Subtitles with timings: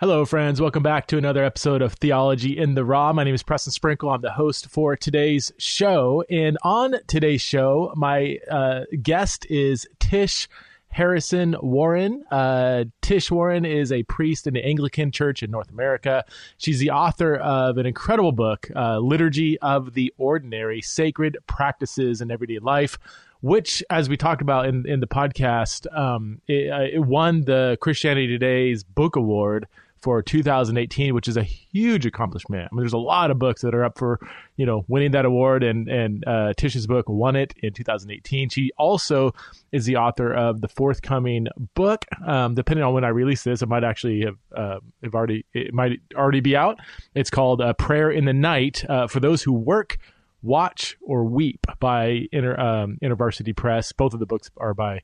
[0.00, 0.62] Hello, friends.
[0.62, 3.12] Welcome back to another episode of Theology in the Raw.
[3.12, 4.08] My name is Preston Sprinkle.
[4.08, 6.24] I'm the host for today's show.
[6.30, 10.48] And on today's show, my uh, guest is Tish
[10.88, 12.24] Harrison Warren.
[12.30, 16.24] Uh, Tish Warren is a priest in the Anglican Church in North America.
[16.56, 22.30] She's the author of an incredible book, uh, Liturgy of the Ordinary Sacred Practices in
[22.30, 22.98] Everyday Life
[23.42, 27.78] which, as we talked about in, in the podcast, um, it, uh, it, won the
[27.80, 29.66] Christianity Today's Book Award
[30.00, 32.68] for 2018, which is a huge accomplishment.
[32.70, 34.18] I mean, there's a lot of books that are up for,
[34.56, 38.48] you know, winning that award, and and uh, Tish's book won it in 2018.
[38.48, 39.34] She also
[39.72, 42.04] is the author of the forthcoming book.
[42.26, 45.74] Um, depending on when I release this, it might actually have uh, have already it
[45.74, 46.78] might already be out.
[47.14, 49.98] It's called uh, "Prayer in the Night" uh, for those who work.
[50.42, 53.92] Watch or Weep by Inter, um, InterVarsity Press.
[53.92, 55.02] Both of the books are by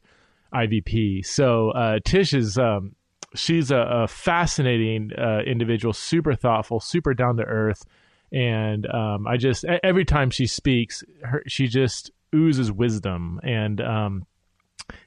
[0.55, 1.27] IVP.
[1.27, 2.95] So uh, Tish is um,
[3.37, 7.85] she's a, a fascinating uh, individual, super thoughtful, super down to earth,
[8.33, 14.27] and um, I just every time she speaks, her, she just oozes wisdom and um,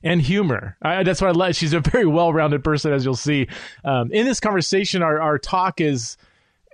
[0.04, 0.78] and humor.
[0.82, 1.56] I, that's what I like.
[1.56, 3.48] She's a very well-rounded person, as you'll see
[3.84, 5.02] um, in this conversation.
[5.02, 6.18] Our our talk is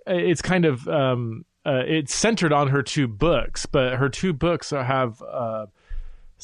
[0.06, 4.70] it's kind of um, uh, it's centered on her two books, but her two books
[4.70, 5.22] have.
[5.22, 5.66] Uh,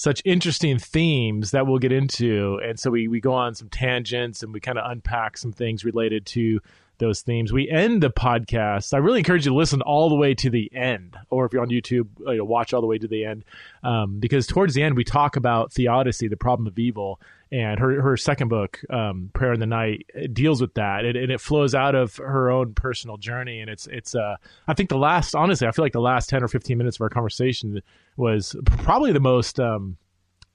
[0.01, 2.59] such interesting themes that we'll get into.
[2.65, 5.85] And so we, we go on some tangents and we kind of unpack some things
[5.85, 6.59] related to
[6.97, 7.53] those themes.
[7.53, 8.95] We end the podcast.
[8.95, 11.61] I really encourage you to listen all the way to the end, or if you're
[11.61, 13.45] on YouTube, you know, watch all the way to the end,
[13.83, 17.19] um, because towards the end we talk about theodicy, the problem of evil,
[17.51, 21.31] and her her second book, um, Prayer in the Night, deals with that, and, and,
[21.31, 23.59] it flows out of her own personal journey.
[23.59, 24.35] And it's it's uh,
[24.67, 27.01] I think the last, honestly, I feel like the last ten or fifteen minutes of
[27.01, 27.81] our conversation
[28.15, 29.97] was probably the most um,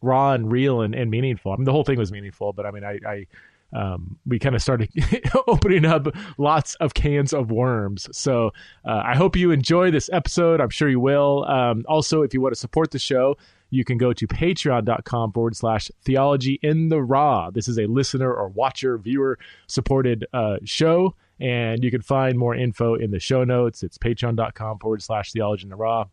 [0.01, 1.53] raw and real and, and meaningful.
[1.53, 3.27] I mean, the whole thing was meaningful, but I mean, I, I
[3.73, 4.89] um, we kind of started
[5.47, 6.07] opening up
[6.39, 8.09] lots of cans of worms.
[8.17, 8.53] So
[8.87, 10.61] uh, I hope you enjoy this episode.
[10.61, 11.45] I'm sure you will.
[11.45, 13.37] Um, also, if you want to support the show,
[13.71, 17.51] you can go to patreon.com forward slash theology in the raw.
[17.51, 21.15] This is a listener or watcher, viewer supported uh, show.
[21.39, 23.83] And you can find more info in the show notes.
[23.83, 26.07] It's patreon.com forward slash theology in the raw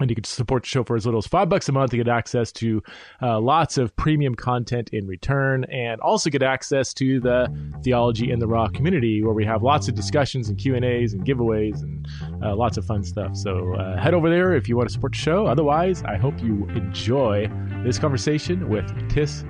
[0.00, 1.96] and you can support the show for as little as five bucks a month to
[1.96, 2.82] get access to
[3.22, 7.46] uh, lots of premium content in return and also get access to the
[7.82, 11.82] theology in the raw community where we have lots of discussions and q&a's and giveaways
[11.82, 12.06] and
[12.42, 13.36] uh, lots of fun stuff.
[13.36, 15.46] So uh, head over there if you want to support the show.
[15.46, 17.50] Otherwise i hope you enjoy
[17.84, 19.44] this conversation with tis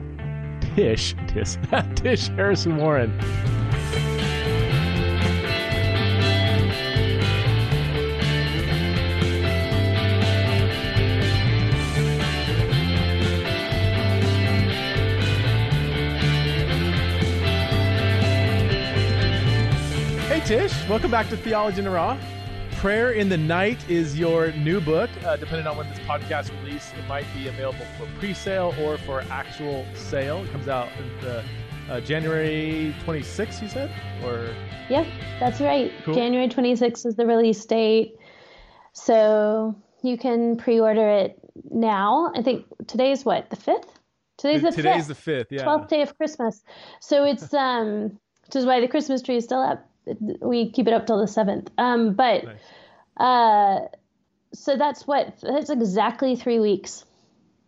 [0.74, 1.56] tish tish
[1.94, 3.10] tish harrison warren
[20.46, 20.88] Tish.
[20.88, 22.16] Welcome back to Theology in the Raw.
[22.76, 25.10] Prayer in the Night is your new book.
[25.24, 29.22] Uh, depending on when this podcast release, it might be available for pre-sale or for
[29.22, 30.44] actual sale.
[30.44, 30.88] It comes out
[31.20, 31.42] the,
[31.90, 33.90] uh, January 26th, you said?
[34.22, 34.54] Or
[34.88, 35.04] Yeah,
[35.40, 35.92] that's right.
[36.04, 36.14] Cool.
[36.14, 38.14] January 26th is the release date.
[38.92, 39.74] So
[40.04, 41.40] you can pre-order it
[41.72, 42.30] now.
[42.36, 43.88] I think today's what, the 5th?
[44.38, 45.08] Today's the today's 5th.
[45.08, 45.64] the fifth, yeah.
[45.64, 46.62] Twelfth day of Christmas.
[47.00, 49.84] So it's um, which is why the Christmas tree is still up
[50.40, 51.70] we keep it up till the seventh.
[51.78, 52.58] Um, but nice.
[53.18, 53.86] uh,
[54.52, 57.04] so that's what that's exactly three weeks.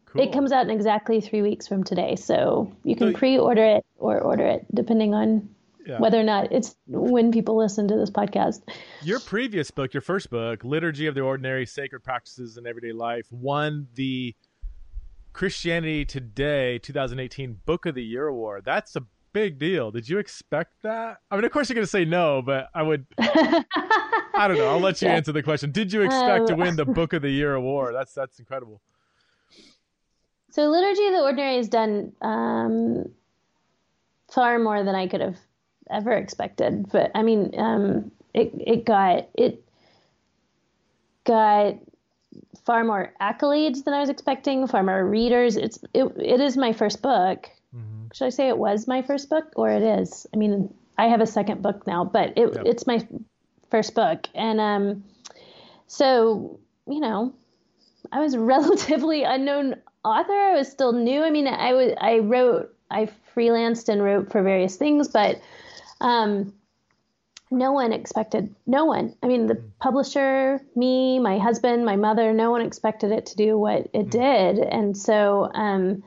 [0.06, 0.22] Cool.
[0.22, 3.87] It comes out in exactly three weeks from today, so you can so, pre-order it
[3.99, 5.50] or order it depending on
[5.87, 5.99] yeah.
[5.99, 8.62] whether or not it's when people listen to this podcast.
[9.03, 13.26] Your previous book, your first book, Liturgy of the Ordinary: Sacred Practices in Everyday Life,
[13.31, 14.34] won the
[15.32, 18.65] Christianity Today 2018 Book of the Year award.
[18.65, 19.90] That's a big deal.
[19.90, 21.18] Did you expect that?
[21.30, 23.06] I mean, of course you're going to say no, but I would.
[23.18, 24.68] I don't know.
[24.68, 25.14] I'll let you yeah.
[25.14, 25.72] answer the question.
[25.72, 27.94] Did you expect um, to win the Book of the Year award?
[27.94, 28.80] That's that's incredible.
[30.50, 33.10] So, Liturgy of the Ordinary has done um,
[34.30, 35.38] far more than I could have
[35.90, 36.88] ever expected.
[36.90, 39.64] But I mean, um, it it got it
[41.24, 41.74] got
[42.64, 45.56] far more accolades than I was expecting, far more readers.
[45.56, 47.48] It's it, it is my first book,
[48.19, 50.26] should I say it was my first book or it is?
[50.35, 52.65] I mean, I have a second book now, but it, yep.
[52.67, 53.06] it's my
[53.70, 54.26] first book.
[54.35, 55.05] And um,
[55.87, 57.32] so, you know,
[58.11, 60.32] I was a relatively unknown author.
[60.32, 61.23] I was still new.
[61.23, 65.41] I mean, I was I wrote, I freelanced and wrote for various things, but
[66.00, 66.53] um,
[67.53, 69.15] no one expected, no one.
[69.23, 69.70] I mean, the mm.
[69.79, 74.11] publisher, me, my husband, my mother, no one expected it to do what it mm.
[74.11, 74.59] did.
[74.59, 76.03] And so, um,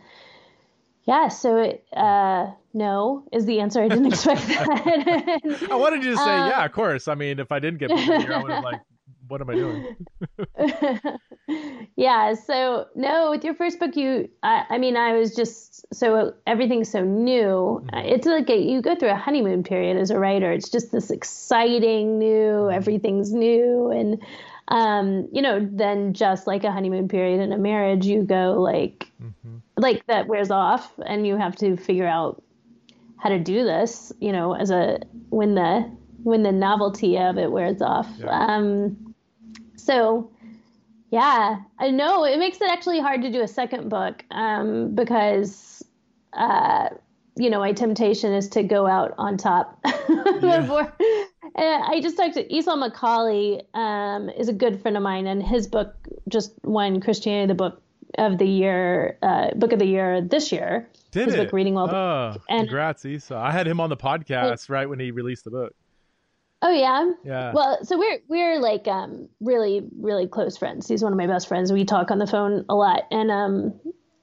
[1.03, 3.81] Yeah, so it, uh, no is the answer.
[3.81, 5.67] I didn't expect that.
[5.69, 7.07] I wanted you to say, um, yeah, of course.
[7.07, 8.81] I mean, if I didn't get here, I would have like,
[9.27, 9.95] what am I doing?
[11.95, 16.33] yeah, so no, with your first book, you, I, I mean, I was just so
[16.45, 17.81] everything's so new.
[17.93, 17.97] Mm-hmm.
[17.97, 20.51] It's like a, you go through a honeymoon period as a writer.
[20.51, 22.75] It's just this exciting new, mm-hmm.
[22.75, 24.21] everything's new, and
[24.71, 29.11] um, you know, then just like a honeymoon period in a marriage, you go like,
[29.21, 29.57] mm-hmm.
[29.77, 32.41] like that wears off, and you have to figure out
[33.17, 34.11] how to do this.
[34.19, 35.91] You know, as a when the
[36.23, 38.07] when the novelty of it wears off.
[38.17, 38.29] Yeah.
[38.29, 39.13] Um,
[39.75, 40.31] so
[41.11, 45.83] yeah, I know it makes it actually hard to do a second book um, because,
[46.31, 46.89] uh,
[47.35, 50.93] you know, my temptation is to go out on top before
[51.55, 55.67] I just talked to Esau McCaulley, um, is a good friend of mine, and his
[55.67, 55.95] book
[56.27, 57.81] just won Christianity the Book
[58.17, 60.89] of the Year, uh, Book of the Year this year.
[61.11, 61.45] Did his it?
[61.45, 61.93] book, Reading Well.
[61.93, 63.37] Oh, and, congrats, Esau!
[63.37, 65.73] I had him on the podcast right when he released the book.
[66.63, 67.11] Oh yeah.
[67.23, 67.53] Yeah.
[67.53, 70.87] Well, so we're we're like um really really close friends.
[70.87, 71.71] He's one of my best friends.
[71.71, 73.79] We talk on the phone a lot, and um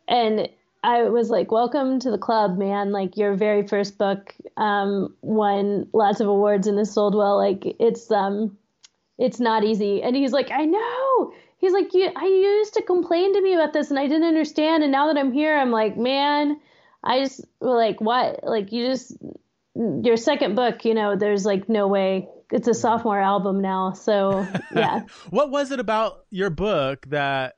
[0.07, 0.49] and
[0.83, 2.93] I was like, "Welcome to the club, man!
[2.93, 7.37] Like your very first book um, won lots of awards and has sold well.
[7.37, 8.57] Like it's um,
[9.19, 13.35] it's not easy." And he's like, "I know." He's like, "You, I used to complain
[13.35, 14.85] to me about this, and I didn't understand.
[14.85, 16.61] And now that I'm here, I'm like, man,
[17.03, 18.45] I just like what?
[18.45, 19.17] Like you just
[19.75, 24.47] your second book, you know, there's like no way." It's a sophomore album now, so
[24.75, 25.03] yeah.
[25.29, 27.58] what was it about your book that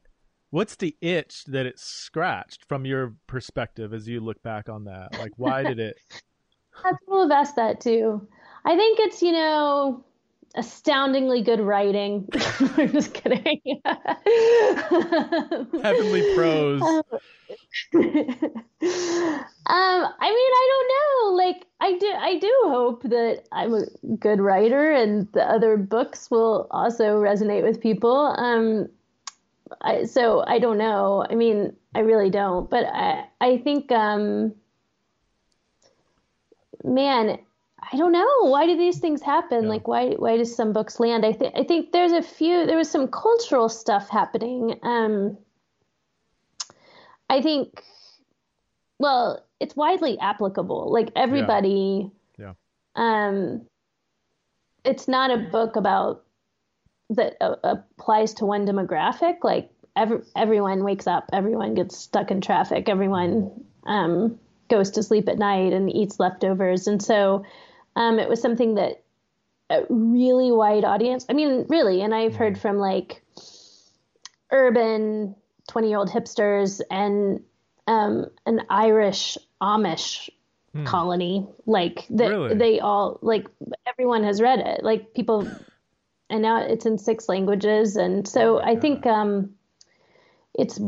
[0.50, 5.18] what's the itch that it scratched from your perspective as you look back on that?
[5.18, 5.96] Like, why did it?
[7.00, 8.26] People have asked that too.
[8.64, 10.04] I think it's, you know,
[10.54, 12.28] astoundingly good writing.
[12.76, 13.60] I'm just kidding.
[15.82, 16.82] Heavenly prose.
[16.82, 17.02] Um,
[17.92, 18.02] um,
[19.66, 21.32] I mean, I don't know.
[21.34, 23.84] Like, I do, I do hope that I'm a
[24.18, 28.34] good writer, and the other books will also resonate with people.
[28.38, 28.88] Um,
[29.80, 31.26] I, so I don't know.
[31.28, 32.68] I mean, I really don't.
[32.68, 34.54] But I, I think, um,
[36.84, 37.38] man,
[37.92, 38.28] I don't know.
[38.42, 39.64] Why do these things happen?
[39.64, 39.68] Yeah.
[39.68, 41.24] Like, why, why do some books land?
[41.24, 42.66] I think, I think there's a few.
[42.66, 44.78] There was some cultural stuff happening.
[44.82, 45.38] Um,
[47.28, 47.82] I think,
[48.98, 50.92] well, it's widely applicable.
[50.92, 52.10] Like everybody.
[52.38, 52.54] Yeah.
[52.96, 53.28] yeah.
[53.28, 53.66] Um,
[54.84, 56.24] it's not a book about
[57.10, 59.38] that uh, applies to one demographic.
[59.42, 63.50] Like every, everyone wakes up, everyone gets stuck in traffic, everyone
[63.84, 67.44] um, goes to sleep at night and eats leftovers, and so
[67.96, 69.02] um, it was something that
[69.68, 71.24] a really wide audience.
[71.28, 73.22] I mean, really, and I've heard from like
[74.50, 75.34] urban
[75.68, 77.40] twenty year old hipsters and
[77.86, 80.28] um, an Irish Amish
[80.72, 80.84] hmm.
[80.84, 81.46] colony.
[81.66, 82.54] Like that, really?
[82.54, 83.46] they all like
[83.86, 84.82] everyone has read it.
[84.84, 85.48] Like people
[86.30, 87.96] and now it's in six languages.
[87.96, 89.50] And so I think um,
[90.54, 90.80] it's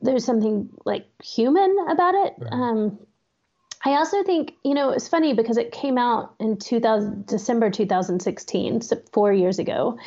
[0.00, 2.34] there's something like human about it.
[2.38, 2.52] Right.
[2.52, 2.98] Um,
[3.86, 8.80] I also think you know it's funny because it came out in 2000 December 2016,
[8.80, 9.98] so four years ago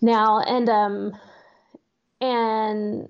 [0.00, 1.16] now, and um,
[2.20, 3.08] and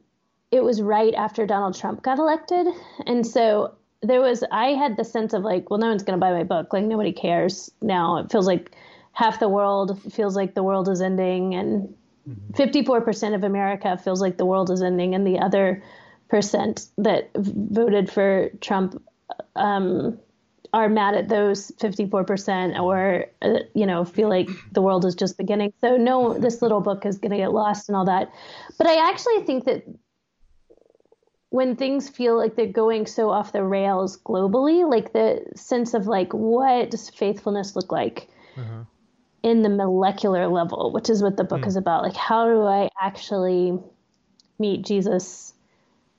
[0.50, 2.66] it was right after Donald Trump got elected,
[3.06, 6.20] and so there was I had the sense of like, well, no one's going to
[6.20, 8.18] buy my book, like nobody cares now.
[8.18, 8.74] It feels like
[9.20, 11.94] half the world feels like the world is ending and
[12.54, 13.34] 54% mm-hmm.
[13.34, 15.82] of America feels like the world is ending and the other
[16.30, 19.02] percent that voted for Trump
[19.56, 20.18] um,
[20.72, 25.36] are mad at those 54% or uh, you know feel like the world is just
[25.36, 25.74] beginning.
[25.82, 28.32] So no this little book is going to get lost and all that.
[28.78, 29.84] But i actually think that
[31.50, 36.06] when things feel like they're going so off the rails globally like the sense of
[36.06, 38.26] like what does faithfulness look like?
[38.56, 38.84] Uh-huh
[39.42, 41.66] in the molecular level, which is what the book mm.
[41.66, 42.02] is about.
[42.02, 43.78] Like, how do I actually
[44.58, 45.54] meet Jesus,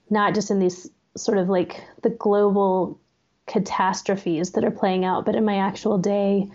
[0.09, 2.99] not just in these sort of like the global
[3.47, 6.49] catastrophes that are playing out, but in my actual day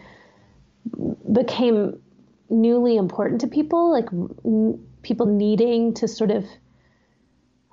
[1.32, 2.00] became
[2.48, 6.44] newly important to people, like n- people needing to sort of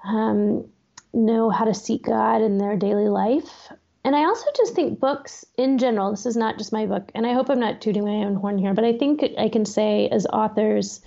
[0.03, 0.67] um,
[1.13, 3.71] know how to seek God in their daily life
[4.03, 7.25] and I also just think books in general, this is not just my book, and
[7.25, 10.09] I hope I'm not tooting my own horn here, but I think I can say
[10.09, 11.01] as authors,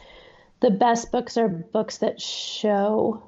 [0.60, 3.22] the best books are books that show,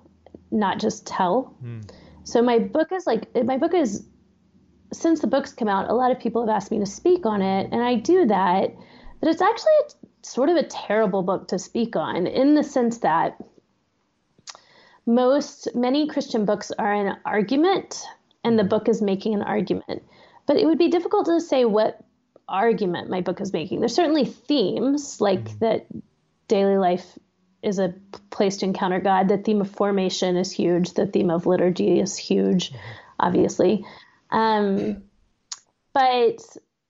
[0.51, 1.55] not just tell.
[1.63, 1.89] Mm.
[2.25, 4.07] So my book is like, my book is,
[4.93, 7.43] since the books come out, a lot of people have asked me to speak on
[7.43, 8.75] it, and I do that,
[9.21, 12.99] but it's actually a, sort of a terrible book to speak on in the sense
[12.99, 13.37] that
[15.05, 18.03] most, many Christian books are an argument
[18.49, 20.03] and the book is making an argument.
[20.47, 22.01] But it would be difficult to say what
[22.49, 23.81] argument my book is making.
[23.81, 25.59] There's certainly themes like mm-hmm.
[25.59, 25.87] that
[26.49, 27.19] daily life
[27.63, 27.95] is a
[28.31, 29.29] place to encounter God.
[29.29, 30.95] The theme of formation is huge.
[30.95, 32.79] The theme of liturgy is huge, mm-hmm.
[33.21, 33.85] obviously.
[34.31, 35.03] Um,
[35.93, 36.41] but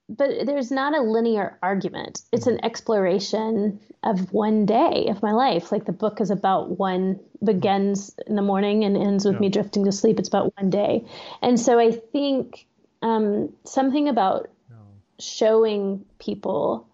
[0.09, 2.23] but there's not a linear argument.
[2.33, 5.71] It's an exploration of one day of my life.
[5.71, 9.41] Like the book is about one begins in the morning and ends with yeah.
[9.41, 10.19] me drifting to sleep.
[10.19, 11.05] It's about one day,
[11.43, 12.67] and so I think
[13.03, 14.77] um, something about no.
[15.19, 16.87] showing people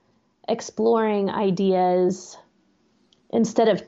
[0.49, 2.37] exploring ideas
[3.31, 3.83] instead of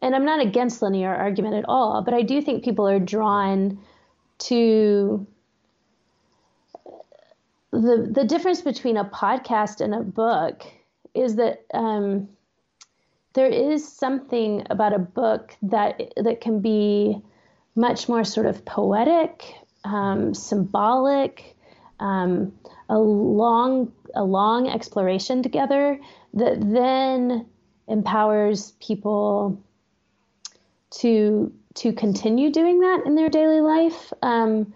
[0.00, 3.78] and I'm not against linear argument at all, but I do think people are drawn
[4.40, 5.26] to
[7.72, 10.62] the the difference between a podcast and a book
[11.14, 12.28] is that um,
[13.32, 17.20] there is something about a book that that can be
[17.74, 21.56] much more sort of poetic, um, symbolic,
[21.98, 22.52] um,
[22.88, 25.98] a long a long exploration together
[26.34, 27.46] that then
[27.88, 29.58] empowers people
[30.90, 34.12] to to continue doing that in their daily life.
[34.20, 34.74] Um,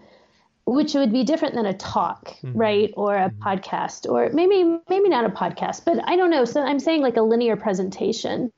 [0.67, 2.51] which would be different than a talk, mm-hmm.
[2.57, 2.93] right?
[2.97, 3.41] Or a mm-hmm.
[3.41, 6.43] podcast, or maybe maybe not a podcast, but I don't know.
[6.43, 8.51] So I'm saying like a linear presentation.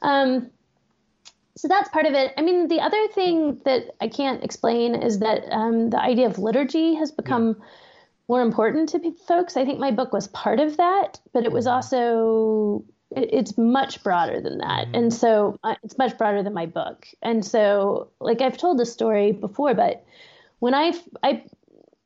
[0.00, 0.50] Um,
[1.56, 2.32] so that's part of it.
[2.38, 6.38] I mean, the other thing that I can't explain is that um, the idea of
[6.38, 7.66] liturgy has become yeah.
[8.28, 9.56] more important to folks.
[9.56, 11.74] I think my book was part of that, but it was mm-hmm.
[11.74, 12.84] also
[13.16, 14.94] it, it's much broader than that, mm-hmm.
[14.94, 17.08] and so uh, it's much broader than my book.
[17.20, 20.04] And so, like I've told this story before, but
[20.58, 21.44] when I I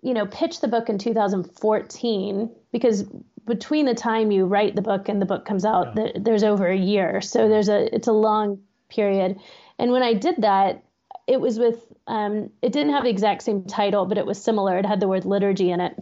[0.02, 3.04] you know pitched the book in 2014 because
[3.46, 6.12] between the time you write the book and the book comes out yeah.
[6.14, 7.20] there's over a year.
[7.20, 9.38] So there's a it's a long period.
[9.78, 10.84] And when I did that
[11.26, 14.78] it was with um, it didn't have the exact same title but it was similar.
[14.78, 15.96] It had the word liturgy in it.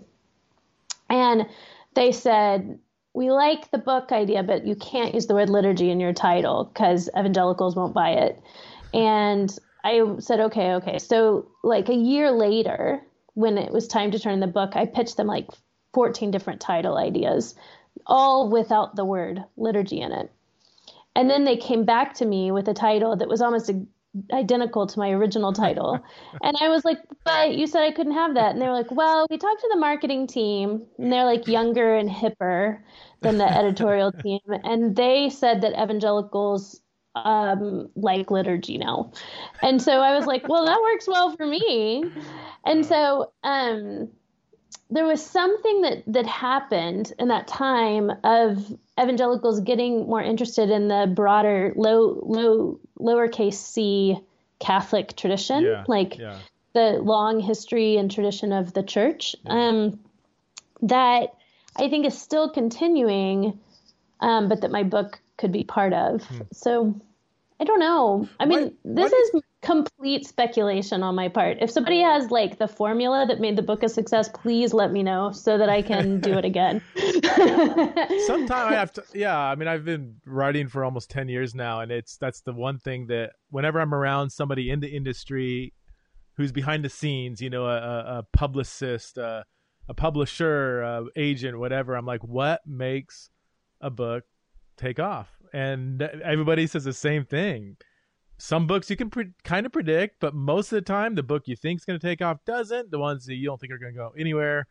[1.08, 1.46] And
[1.94, 2.78] they said
[3.12, 6.64] we like the book idea but you can't use the word liturgy in your title
[6.64, 8.40] because evangelicals won't buy it
[8.92, 10.98] and I said, okay, okay.
[10.98, 13.00] So, like a year later,
[13.34, 15.48] when it was time to turn the book, I pitched them like
[15.94, 17.54] 14 different title ideas,
[18.06, 20.30] all without the word liturgy in it.
[21.16, 23.70] And then they came back to me with a title that was almost
[24.32, 26.00] identical to my original title.
[26.42, 28.52] and I was like, but you said I couldn't have that.
[28.52, 31.94] And they were like, well, we talked to the marketing team, and they're like younger
[31.94, 32.80] and hipper
[33.20, 34.40] than the editorial team.
[34.64, 36.80] And they said that evangelicals
[37.14, 39.12] um like liturgy now.
[39.62, 42.04] And so i was like well that works well for me.
[42.64, 44.08] And so um
[44.90, 50.88] there was something that that happened in that time of evangelicals getting more interested in
[50.88, 54.18] the broader low low lowercase c
[54.58, 56.38] catholic tradition yeah, like yeah.
[56.74, 59.34] the long history and tradition of the church.
[59.46, 60.00] Um
[60.82, 61.34] that
[61.76, 63.58] i think is still continuing
[64.20, 66.22] um but that my book could be part of.
[66.22, 66.42] Hmm.
[66.52, 67.00] So
[67.58, 68.28] I don't know.
[68.38, 71.58] I mean, what, this what is complete speculation on my part.
[71.60, 75.02] If somebody has like the formula that made the book a success, please let me
[75.02, 76.80] know so that I can do it again.
[78.26, 79.04] Sometime I have to.
[79.12, 82.52] Yeah, I mean, I've been writing for almost ten years now, and it's that's the
[82.52, 85.74] one thing that whenever I'm around somebody in the industry
[86.36, 89.44] who's behind the scenes, you know, a, a publicist, a,
[89.88, 93.28] a publisher, a agent, whatever, I'm like, what makes
[93.82, 94.24] a book
[94.80, 95.28] take off?
[95.52, 97.76] and everybody says the same thing.
[98.38, 101.42] Some books you can pre- kind of predict, but most of the time, the book
[101.46, 102.90] you think is going to take off doesn't.
[102.90, 104.66] The ones that you don't think are going to go anywhere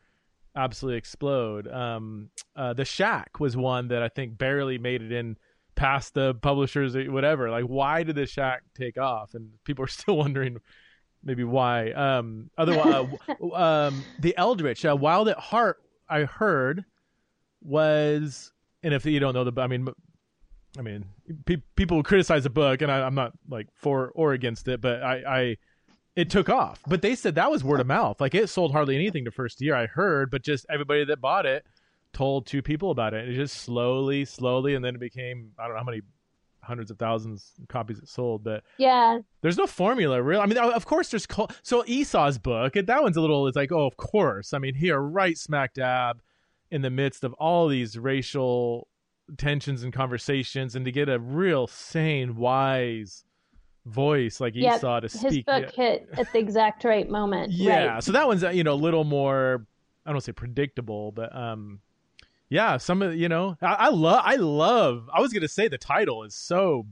[0.55, 1.67] absolutely explode.
[1.67, 5.37] Um, uh, the Shack was one that I think barely made it in
[5.75, 7.51] past the publishers or whatever.
[7.51, 9.35] Like, why did the Shack take off?
[9.35, 10.57] And people are still wondering
[11.23, 11.91] maybe why.
[11.91, 16.85] Um, otherwise, uh, um, the Eldredge, uh, Wild at Heart, I heard
[17.61, 18.51] was,
[18.83, 19.87] and if you don't know the, I mean,
[20.77, 21.05] I mean,
[21.45, 25.01] pe- people criticize the book, and I, am not like for or against it, but
[25.01, 25.57] I, I,
[26.15, 26.81] it took off.
[26.87, 28.21] But they said that was word of mouth.
[28.21, 29.75] Like it sold hardly anything the first year.
[29.75, 31.65] I heard, but just everybody that bought it
[32.13, 33.25] told two people about it.
[33.25, 36.01] And it just slowly, slowly, and then it became I don't know how many
[36.61, 38.43] hundreds of thousands of copies it sold.
[38.43, 40.39] But yeah, there's no formula, real.
[40.39, 41.27] I mean, of course, there's
[41.63, 42.73] so Esau's book.
[42.73, 43.47] That one's a little.
[43.47, 44.53] It's like, oh, of course.
[44.53, 46.21] I mean, here, right smack dab
[46.71, 48.87] in the midst of all these racial
[49.37, 53.23] tensions and conversations and to get a real sane, wise
[53.85, 54.77] voice like yep.
[54.77, 55.23] Esau to speak.
[55.23, 55.83] His book yeah.
[55.83, 57.51] hit at the exact right moment.
[57.59, 57.85] Yeah.
[57.85, 58.03] Right.
[58.03, 59.65] So that one's, you know, a little more,
[60.05, 61.81] I don't say predictable, but, um,
[62.49, 65.07] yeah, some of you know, I, I love, I love.
[65.13, 66.87] I was gonna say the title is so,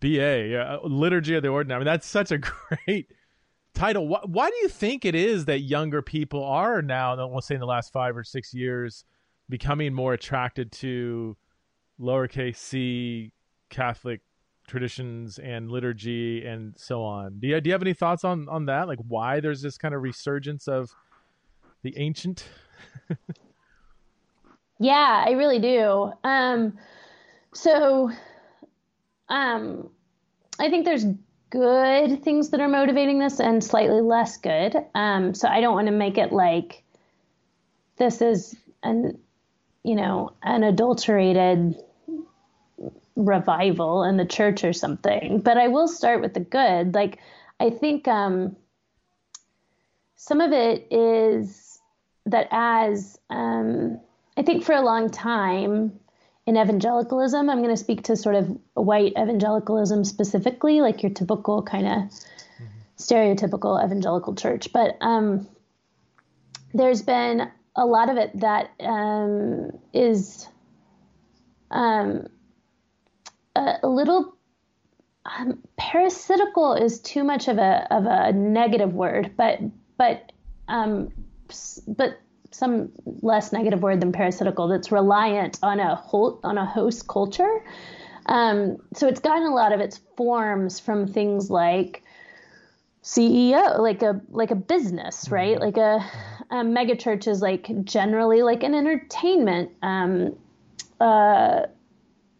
[0.00, 1.76] ba, yeah, liturgy of the ordinary.
[1.76, 2.38] I mean, that's such a
[2.86, 3.08] great
[3.74, 4.08] title.
[4.08, 7.60] Why, why, do you think it is that younger people are now, let's say in
[7.60, 9.04] the last five or six years,
[9.48, 11.36] becoming more attracted to
[12.00, 13.32] lowercase c
[13.70, 14.20] Catholic
[14.66, 17.38] traditions and liturgy and so on?
[17.38, 18.88] Do you, do you have any thoughts on, on that?
[18.88, 20.90] Like why there's this kind of resurgence of
[21.82, 22.44] the ancient?
[24.78, 26.12] yeah, I really do.
[26.24, 26.78] Um,
[27.54, 28.10] so,
[29.28, 29.90] um,
[30.58, 31.06] I think there's
[31.52, 34.74] good things that are motivating this and slightly less good.
[34.94, 36.82] Um, so I don't want to make it like
[37.98, 39.18] this is an,
[39.84, 41.76] you know, an adulterated
[43.16, 45.40] revival in the church or something.
[45.40, 46.94] But I will start with the good.
[46.94, 47.18] Like
[47.60, 48.56] I think um,
[50.16, 51.78] some of it is
[52.24, 54.00] that as um,
[54.38, 56.00] I think for a long time
[56.46, 61.62] in evangelicalism, I'm going to speak to sort of white evangelicalism specifically, like your typical
[61.62, 62.64] kind of mm-hmm.
[62.98, 64.72] stereotypical evangelical church.
[64.72, 65.46] But um,
[66.74, 70.48] there's been a lot of it that um, is
[71.70, 72.26] um,
[73.54, 74.36] a, a, little
[75.24, 79.60] um, parasitical is too much of a of a negative word, but
[79.96, 80.32] but
[80.68, 81.12] um,
[81.86, 82.18] but
[82.52, 87.64] some less negative word than parasitical that's reliant on a whole, on a host culture.
[88.26, 92.04] Um, so it's gotten a lot of its forms from things like
[93.02, 95.34] CEO, like a like a business, mm-hmm.
[95.34, 95.60] right?
[95.60, 96.04] Like a,
[96.50, 100.36] a mega church is like generally like an entertainment um,
[101.00, 101.62] uh,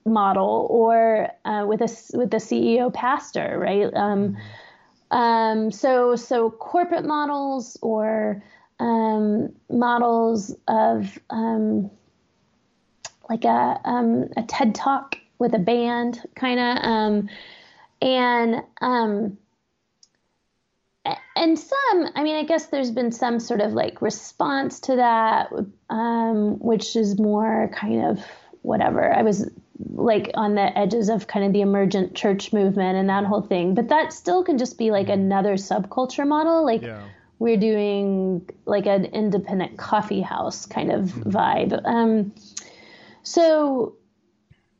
[0.04, 3.92] model, or uh, with a with a CEO pastor, right?
[3.94, 4.36] Um,
[5.10, 5.16] mm-hmm.
[5.16, 8.42] um, so so corporate models or
[8.82, 11.88] um, models of um,
[13.30, 17.28] like a, um, a TED talk with a band, kind of, um,
[18.00, 19.38] and um,
[21.36, 25.52] and some, I mean, I guess there's been some sort of like response to that,
[25.88, 28.24] um, which is more kind of
[28.62, 29.12] whatever.
[29.12, 29.48] I was
[29.94, 33.74] like on the edges of kind of the emergent church movement and that whole thing,
[33.74, 36.82] but that still can just be like another subculture model, like.
[36.82, 37.02] Yeah
[37.42, 41.30] we're doing like an independent coffee house kind of mm-hmm.
[41.30, 41.84] vibe.
[41.84, 42.32] Um,
[43.24, 43.96] so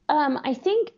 [0.09, 0.93] um, I think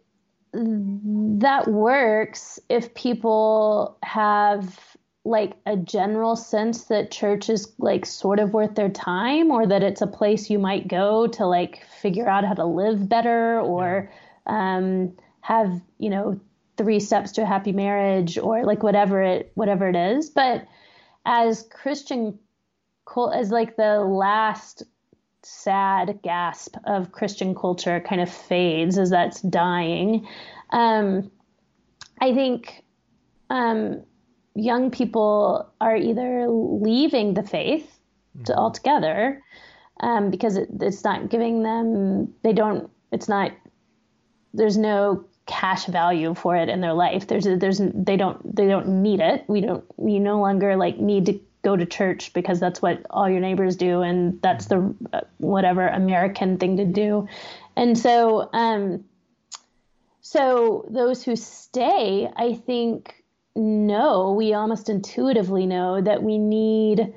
[0.52, 4.78] that works if people have
[5.24, 9.82] like a general sense that church is like sort of worth their time or that
[9.82, 14.12] it's a place you might go to like figure out how to live better or
[14.46, 16.38] um, have you know
[16.76, 20.66] three steps to a happy marriage or like whatever it whatever it is but
[21.24, 22.38] as Christian,
[23.32, 24.82] as like the last
[25.42, 30.26] sad gasp of Christian culture kind of fades as that's dying,
[30.70, 31.30] um,
[32.20, 32.84] I think
[33.50, 34.02] um,
[34.54, 37.98] young people are either leaving the faith
[38.36, 38.52] mm-hmm.
[38.58, 39.42] altogether
[40.00, 43.52] um, because it, it's not giving them, they don't, it's not,
[44.52, 47.26] there's no cash value for it in their life.
[47.26, 49.44] There's a, there's they don't they don't need it.
[49.46, 53.28] We don't you no longer like need to go to church because that's what all
[53.28, 57.28] your neighbors do and that's the uh, whatever American thing to do.
[57.76, 59.04] And so um
[60.20, 63.24] so those who stay, I think
[63.56, 67.14] know, we almost intuitively know that we need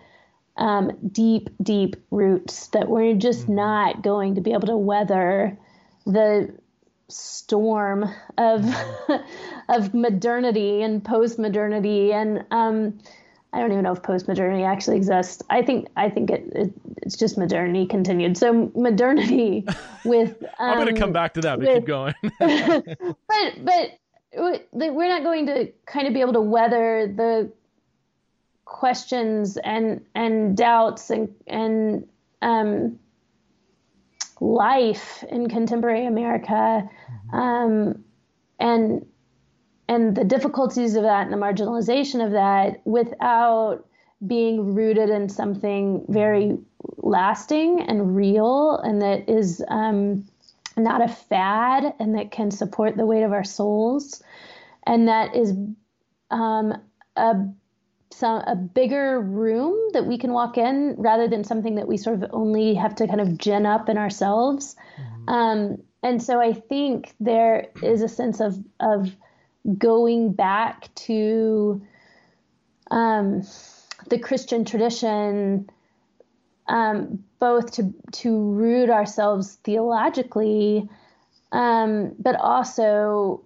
[0.58, 3.56] um, deep, deep roots, that we're just mm-hmm.
[3.56, 5.58] not going to be able to weather
[6.06, 6.54] the
[7.10, 8.66] storm of
[9.70, 13.00] of modernity and post-modernity and um,
[13.54, 15.42] I don't even know if post-modernity actually exists.
[15.50, 18.38] I think I think it, it it's just modernity continued.
[18.38, 19.66] So modernity
[20.06, 22.14] with um, I'm going to come back to that, but with, keep going.
[22.40, 24.00] but but
[24.74, 27.52] we're not going to kind of be able to weather the
[28.66, 32.08] questions and and doubts and and
[32.42, 33.00] um,
[34.40, 36.88] life in contemporary America,
[37.34, 37.36] mm-hmm.
[37.36, 38.04] um,
[38.60, 39.06] and
[39.90, 43.86] and the difficulties of that and the marginalization of that without
[44.26, 46.58] being rooted in something very
[46.98, 50.26] lasting and real and that is um,
[50.76, 54.24] not a fad and that can support the weight of our souls
[54.86, 55.54] and that is
[56.32, 56.74] um,
[57.16, 57.36] a
[58.10, 62.22] some a bigger room that we can walk in rather than something that we sort
[62.24, 64.76] of only have to kind of gin up in ourselves.
[65.00, 65.30] Mm-hmm.
[65.30, 69.16] Um, and so I think there is a sense of of
[69.78, 71.82] going back to
[72.92, 73.44] um,
[74.10, 75.70] the Christian tradition,
[76.68, 80.90] um, both to to root ourselves theologically,
[81.52, 83.44] um, but also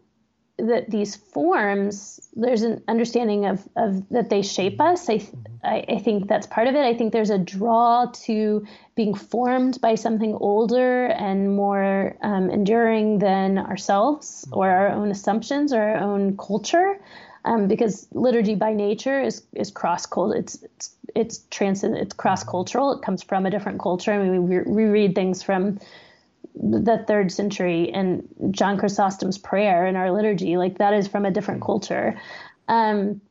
[0.68, 5.10] that these forms there's an understanding of, of that they shape us.
[5.10, 5.22] I,
[5.64, 6.82] I, I think that's part of it.
[6.82, 13.20] I think there's a draw to being formed by something older and more um, enduring
[13.20, 17.00] than ourselves or our own assumptions or our own culture
[17.46, 22.44] um, because liturgy by nature is is cross cultural it's it's it's transcend it's cross
[22.44, 24.12] cultural it comes from a different culture.
[24.14, 25.80] I mean we, we read things from
[26.56, 31.32] the third century and John Chrysostom's prayer in our liturgy, like that is from a
[31.32, 32.20] different culture.
[32.68, 33.22] Um,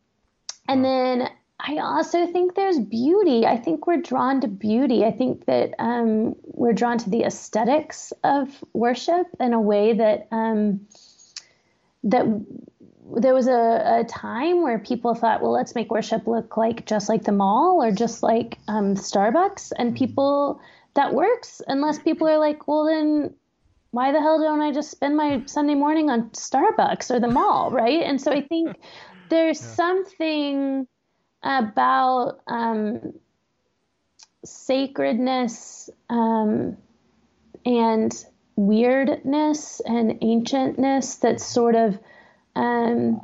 [0.69, 1.29] and then
[1.59, 3.47] I also think there's beauty.
[3.47, 5.05] I think we're drawn to beauty.
[5.05, 10.29] I think that um, we're drawn to the aesthetics of worship in a way that
[10.31, 10.87] um,
[12.05, 12.25] that
[13.17, 17.09] there was a, a, time where people thought, well, let's make worship look like just
[17.09, 20.61] like the mall or just like um, Starbucks, and people
[20.95, 23.35] that works unless people are like, well, then
[23.91, 27.71] why the hell don't I just spend my Sunday morning on Starbucks or the mall,
[27.73, 28.03] right?
[28.03, 28.77] And so I think
[29.29, 29.69] there's yeah.
[29.69, 30.87] something
[31.43, 33.15] about um,
[34.45, 36.77] sacredness um,
[37.65, 38.25] and
[38.57, 41.99] weirdness and ancientness that sort of
[42.57, 43.21] um,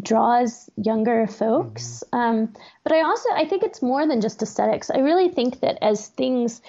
[0.00, 2.02] draws younger folks.
[2.12, 2.16] Mm-hmm.
[2.18, 4.90] Um, but I also I think it's more than just aesthetics.
[4.90, 6.62] I really think that as things,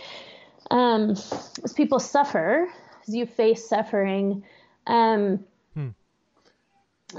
[0.69, 2.67] um, as people suffer,
[3.07, 4.43] as you face suffering,
[4.87, 5.89] um, hmm.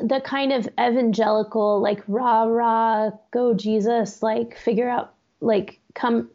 [0.02, 6.30] the kind of evangelical like rah rah go Jesus like figure out like come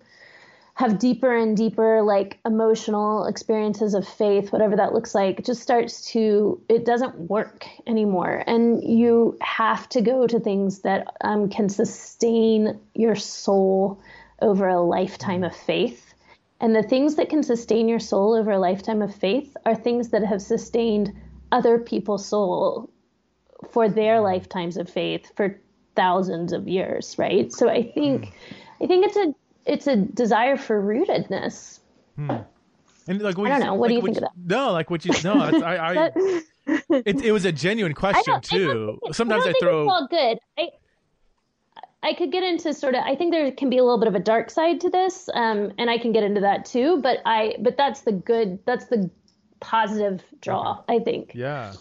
[0.77, 6.05] have deeper and deeper like emotional experiences of faith whatever that looks like just starts
[6.11, 8.43] to it doesn't work anymore.
[8.45, 13.99] And you have to go to things that um, can sustain your soul
[14.39, 16.13] over a lifetime of faith.
[16.61, 20.09] And the things that can sustain your soul over a lifetime of faith are things
[20.09, 21.11] that have sustained
[21.51, 22.87] other people's soul
[23.71, 25.59] for their lifetimes of faith for
[25.95, 27.51] thousands of years right?
[27.51, 28.31] So i think
[28.79, 29.33] i think it's a
[29.67, 31.79] it's a desire for rootedness.
[32.15, 32.31] Hmm.
[33.07, 33.73] And like, what I don't know.
[33.75, 34.55] What like, do you think you, of that?
[34.55, 36.11] No, like what you no, I, I
[36.89, 38.99] it, it was a genuine question too.
[39.07, 39.83] I Sometimes I, I throw.
[39.83, 40.39] It's all good.
[40.57, 40.69] I,
[42.03, 43.03] I could get into sort of.
[43.05, 45.71] I think there can be a little bit of a dark side to this, um,
[45.77, 47.01] and I can get into that too.
[47.01, 48.59] But I, but that's the good.
[48.65, 49.09] That's the
[49.59, 50.83] positive draw.
[50.89, 51.31] I think.
[51.33, 51.73] Yeah.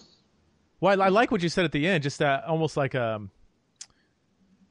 [0.81, 2.05] Well, I, I like what you said at the end.
[2.05, 3.31] Just that almost like um,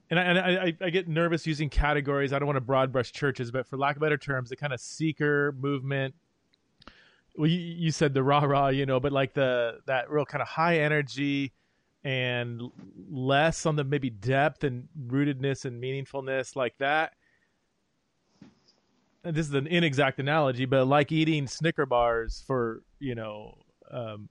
[0.10, 2.32] and I, and I, I get nervous using categories.
[2.32, 4.74] I don't want to broad brush churches, but for lack of better terms, the kind
[4.74, 6.13] of seeker movement.
[7.38, 10.41] Well, you, you said the rah rah, you know, but like the that real kind
[10.41, 11.54] of high energy
[12.04, 12.62] and
[13.10, 17.13] less on the maybe depth and rootedness and meaningfulness like that.
[19.24, 23.58] And this is an inexact analogy, but like eating Snicker bars for you know
[23.89, 24.30] um,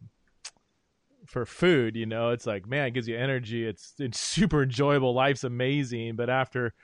[1.26, 2.30] for food you know?
[2.30, 3.66] It's like man it gives you energy.
[3.66, 5.14] It's it's super enjoyable.
[5.14, 6.16] Life's amazing.
[6.16, 6.74] But after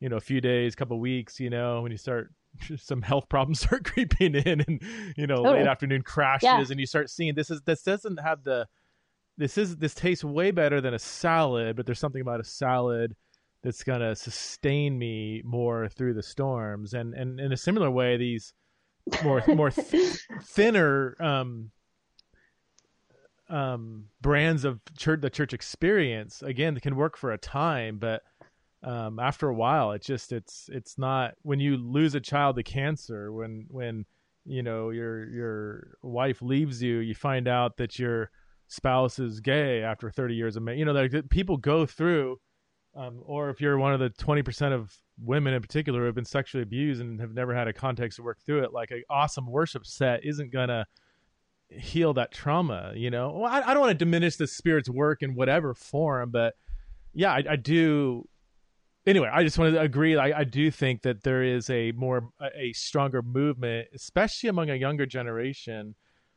[0.00, 2.32] you know a few days couple weeks you know when you start
[2.76, 4.82] some health problems start creeping in and
[5.16, 6.64] you know late afternoon crashes yeah.
[6.68, 8.66] and you start seeing this is this doesn't have the
[9.38, 13.14] this is this tastes way better than a salad but there's something about a salad
[13.62, 16.94] that's going to sustain me more through the storms.
[16.94, 18.52] And and in a similar way these
[19.22, 21.70] more more th- thinner um
[23.52, 28.22] um, brands of church, the church experience again can work for a time, but
[28.82, 32.62] um, after a while, it just it's it's not when you lose a child to
[32.62, 34.06] cancer, when when
[34.44, 38.30] you know your your wife leaves you, you find out that your
[38.68, 42.38] spouse is gay after 30 years of you know like people go through
[42.96, 44.90] um, or if you're one of the 20% of
[45.22, 48.22] women in particular who have been sexually abused and have never had a context to
[48.22, 50.86] work through it like an awesome worship set isn't gonna
[51.78, 53.30] heal that trauma you know?
[53.30, 56.54] Well, I, I, don't want to diminish the spirit's work in whatever form but
[57.14, 58.28] yeah I, I do
[59.06, 62.30] anyway i just want to agree I, I, do think that there is a more
[62.54, 65.94] a stronger movement especially among a younger generation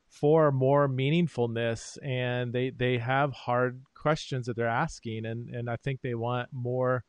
[0.07, 5.75] for more meaningfulness and they they have hard questions that they're asking and and i
[5.77, 7.03] think they want more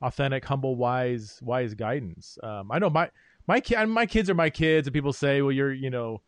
[0.00, 2.38] authentic humble wise wise guidance.
[2.42, 3.10] Um, i know my
[3.46, 6.22] my ki- my kids are my kids and people say well you're you know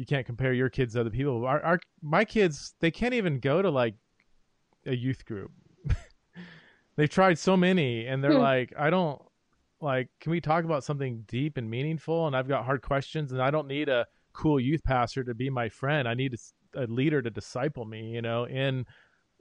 [0.00, 1.44] you can't compare your kids to other people.
[1.44, 3.96] Our, our my kids, they can't even go to like
[4.86, 5.50] a youth group.
[6.96, 8.38] They've tried so many, and they're hmm.
[8.38, 9.20] like, I don't
[9.82, 10.08] like.
[10.18, 12.26] Can we talk about something deep and meaningful?
[12.26, 15.50] And I've got hard questions, and I don't need a cool youth pastor to be
[15.50, 16.08] my friend.
[16.08, 16.34] I need
[16.74, 18.08] a, a leader to disciple me.
[18.08, 18.86] You know, in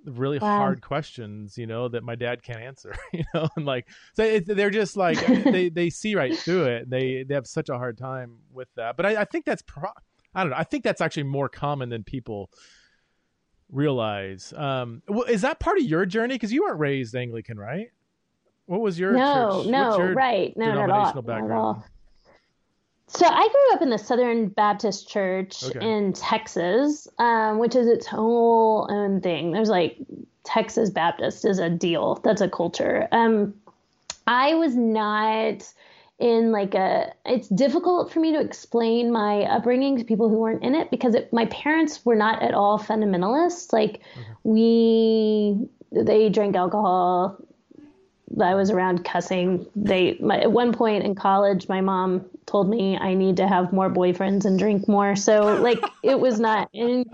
[0.05, 0.57] really wow.
[0.57, 4.45] hard questions you know that my dad can't answer you know and like so it,
[4.47, 7.97] they're just like they they see right through it they they have such a hard
[7.97, 9.91] time with that but i, I think that's pro-
[10.35, 10.57] I don't know.
[10.57, 12.49] I think that's actually more common than people
[13.71, 14.53] realize.
[14.55, 16.35] Um, well, is that part of your journey?
[16.35, 17.87] Because you weren't raised Anglican, right?
[18.65, 19.71] What was your no, church?
[19.71, 21.85] no, your right, no, not at all, not at all.
[23.07, 25.79] So I grew up in the Southern Baptist Church okay.
[25.81, 29.51] in Texas, um, which is its whole own thing.
[29.51, 29.97] There's like
[30.43, 32.21] Texas Baptist is a deal.
[32.23, 33.07] That's a culture.
[33.11, 33.55] Um,
[34.27, 35.67] I was not
[36.19, 37.13] in like a.
[37.25, 41.15] It's difficult for me to explain my upbringing to people who weren't in it because
[41.15, 43.71] it, my parents were not at all fundamentalists.
[43.71, 44.27] Like okay.
[44.43, 47.37] we, they drank alcohol.
[48.39, 49.65] I was around cussing.
[49.75, 53.71] They my, at one point in college, my mom told me I need to have
[53.73, 55.15] more boyfriends and drink more.
[55.15, 56.69] So like it was not.
[56.73, 57.05] And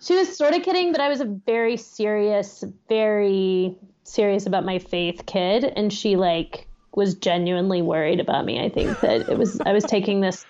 [0.00, 4.80] she was sort of kidding, but I was a very serious, very serious about my
[4.80, 8.60] faith kid, and she like was genuinely worried about me.
[8.62, 10.44] I think that it was I was taking this,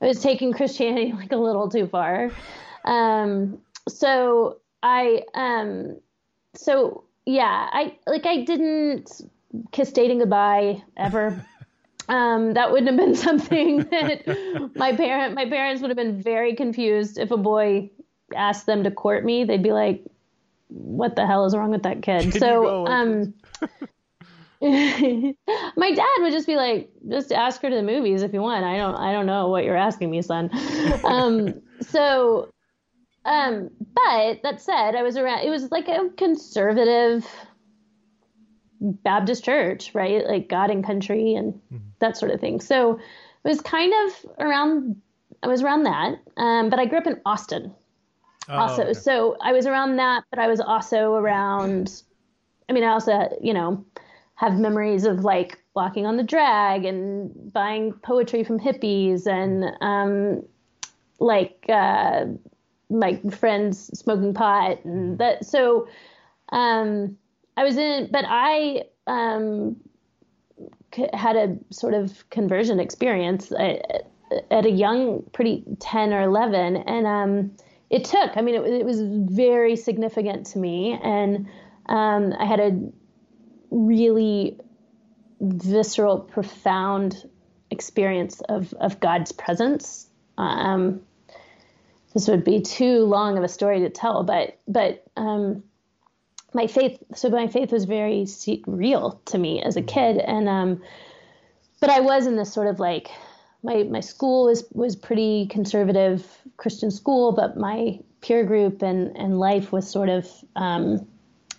[0.00, 2.30] I was taking Christianity like a little too far.
[2.84, 5.96] Um, so I um,
[6.54, 9.10] so yeah, I like I didn't
[9.72, 11.44] kiss dating goodbye ever.
[12.08, 16.54] Um, that wouldn't have been something that my parent my parents would have been very
[16.54, 17.90] confused if a boy
[18.34, 19.44] asked them to court me.
[19.44, 20.04] They'd be like,
[20.68, 23.34] "What the hell is wrong with that kid?" Can so um,
[25.76, 28.64] my dad would just be like, "Just ask her to the movies if you want."
[28.64, 30.50] I don't I don't know what you're asking me, son.
[31.04, 32.48] Um, so
[33.28, 37.26] um, but that said, I was around, it was like a conservative
[38.80, 40.24] Baptist church, right?
[40.26, 41.76] Like God and country and mm-hmm.
[41.98, 42.60] that sort of thing.
[42.60, 44.96] So it was kind of around,
[45.42, 46.20] I was around that.
[46.38, 47.74] Um, but I grew up in Austin.
[48.48, 48.94] Oh, also, okay.
[48.94, 52.02] so I was around that, but I was also around,
[52.70, 53.84] I mean, I also, you know,
[54.38, 60.42] have memories of like walking on the drag and buying poetry from hippies and, um,
[61.20, 62.24] like, uh,
[62.90, 65.16] my friends smoking pot and mm-hmm.
[65.16, 65.86] that so
[66.52, 67.16] um
[67.56, 69.76] i was in but i um
[71.12, 74.10] had a sort of conversion experience at,
[74.50, 77.50] at a young pretty 10 or 11 and um
[77.90, 81.46] it took i mean it, it was very significant to me and
[81.86, 82.70] um i had a
[83.70, 84.58] really
[85.40, 87.28] visceral profound
[87.70, 91.00] experience of of god's presence um
[92.14, 95.62] this would be too long of a story to tell, but but um,
[96.54, 96.98] my faith.
[97.14, 98.26] So my faith was very
[98.66, 100.82] real to me as a kid, and um,
[101.80, 103.10] but I was in this sort of like
[103.62, 106.26] my my school was was pretty conservative
[106.56, 110.26] Christian school, but my peer group and and life was sort of
[110.56, 111.06] um,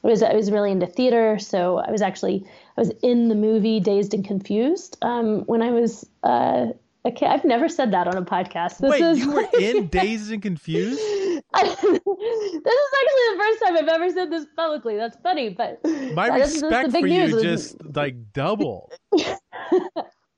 [0.04, 2.46] I was I was really into theater, so I was actually
[2.78, 6.68] I was in the movie Dazed and Confused um, when I was uh,
[7.06, 8.80] Okay, I've never said that on a podcast.
[8.80, 11.00] This Wait, is you were in Dazed and Confused?
[11.54, 14.98] I, this is actually the first time I've ever said this publicly.
[14.98, 15.80] That's funny, but
[16.14, 18.92] my respect for you just like double.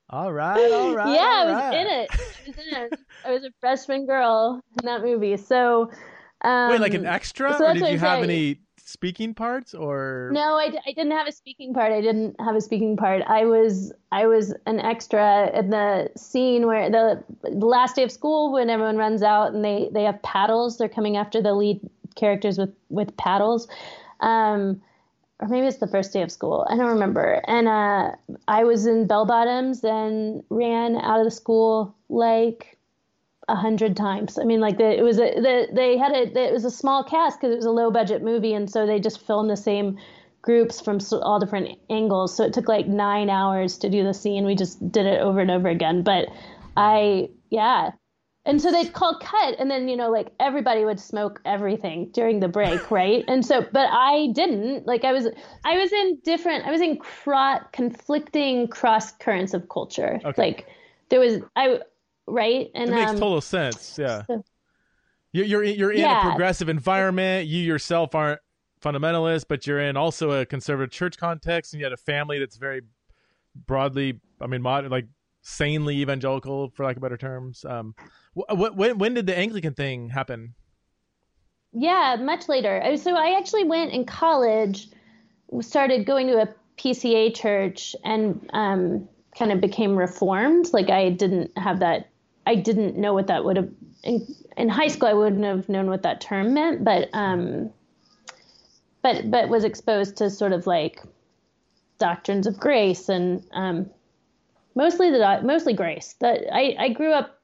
[0.09, 1.15] all right, all right.
[1.15, 1.73] Yeah, I was right.
[1.73, 2.09] in it.
[2.11, 2.99] I was in it.
[3.25, 5.37] I was a freshman girl in that movie.
[5.37, 5.91] So,
[6.43, 8.59] um, wait, like an um, extra, so or did you have any
[8.91, 10.29] speaking parts or?
[10.33, 11.91] No I d- I didn't have a speaking part.
[11.91, 13.23] I didn't have a speaking part.
[13.27, 18.11] I was i was an extra in the scene where the, the last day of
[18.11, 20.77] school when everyone runs out and they they have paddles.
[20.77, 21.79] They're coming after the lead
[22.15, 23.67] characters with with paddles.
[24.19, 24.81] Um
[25.39, 26.67] or maybe it's the first day of school.
[26.69, 27.41] I don't remember.
[27.47, 28.11] And uh
[28.47, 32.77] i was in bell bottoms and ran out of the school like
[33.47, 34.37] a hundred times.
[34.37, 37.03] I mean, like the, it was a the, they had a it was a small
[37.03, 39.97] cast because it was a low budget movie, and so they just filmed the same
[40.41, 42.35] groups from all different angles.
[42.35, 44.45] So it took like nine hours to do the scene.
[44.45, 46.03] We just did it over and over again.
[46.03, 46.27] But
[46.77, 47.91] I yeah.
[48.43, 52.39] And so they'd call cut, and then you know, like everybody would smoke everything during
[52.39, 53.23] the break, right?
[53.27, 54.87] and so, but I didn't.
[54.87, 55.27] Like I was,
[55.63, 60.19] I was in different, I was in cro- conflicting cross currents of culture.
[60.25, 60.41] Okay.
[60.41, 60.67] Like
[61.09, 61.81] there was, I,
[62.27, 62.69] right?
[62.75, 63.97] And it makes um, total sense.
[63.99, 64.23] Yeah.
[64.27, 64.43] So,
[65.33, 66.21] you're you're, you're in yeah.
[66.21, 67.47] a progressive environment.
[67.47, 68.41] You yourself aren't
[68.81, 72.57] fundamentalist, but you're in also a conservative church context, and you had a family that's
[72.57, 72.81] very
[73.67, 75.07] broadly, I mean, modern, like
[75.41, 77.63] sanely evangelical, for lack of better terms.
[77.65, 77.95] Um,
[78.33, 80.53] what, when when did the Anglican thing happen?
[81.73, 82.97] Yeah, much later.
[82.97, 84.89] So I actually went in college,
[85.61, 89.07] started going to a PCA church, and um,
[89.37, 90.67] kind of became reformed.
[90.73, 92.10] Like I didn't have that
[92.51, 93.69] I didn't know what that would have
[94.03, 95.07] in, in high school.
[95.07, 97.71] I wouldn't have known what that term meant, but um,
[99.01, 101.01] but but was exposed to sort of like
[101.97, 103.89] doctrines of grace and um,
[104.75, 106.15] mostly the mostly grace.
[106.19, 107.39] That I I grew up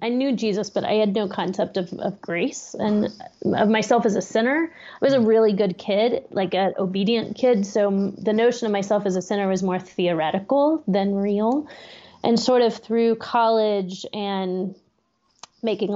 [0.00, 3.08] I knew Jesus, but I had no concept of, of grace and
[3.54, 4.72] of myself as a sinner.
[5.00, 7.66] I was a really good kid, like an obedient kid.
[7.66, 11.68] So the notion of myself as a sinner was more theoretical than real.
[12.24, 14.76] And sort of through college and
[15.62, 15.92] making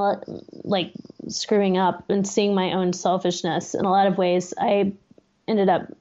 [0.64, 0.92] like
[1.28, 4.92] screwing up and seeing my own selfishness in a lot of ways, I
[5.46, 5.92] ended up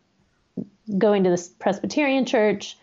[0.98, 2.78] going to this Presbyterian church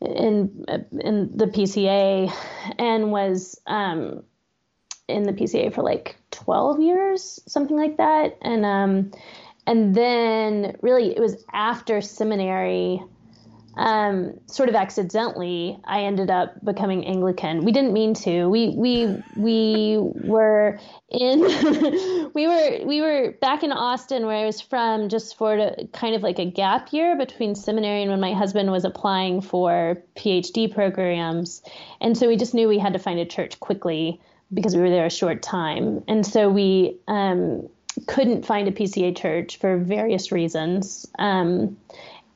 [0.00, 0.64] in
[1.00, 2.32] in the PCA
[2.78, 4.22] and was um,
[5.08, 8.38] in the PCA for like 12 years, something like that.
[8.42, 9.12] And um,
[9.66, 13.02] and then really it was after seminary
[13.78, 17.64] um, sort of accidentally, I ended up becoming Anglican.
[17.64, 18.48] We didn't mean to.
[18.48, 21.40] We we we were in
[22.34, 26.16] we were we were back in Austin where I was from just for the, kind
[26.16, 30.74] of like a gap year between seminary and when my husband was applying for PhD
[30.74, 31.62] programs,
[32.00, 34.20] and so we just knew we had to find a church quickly
[34.52, 37.68] because we were there a short time, and so we um,
[38.08, 41.06] couldn't find a PCA church for various reasons.
[41.16, 41.76] Um,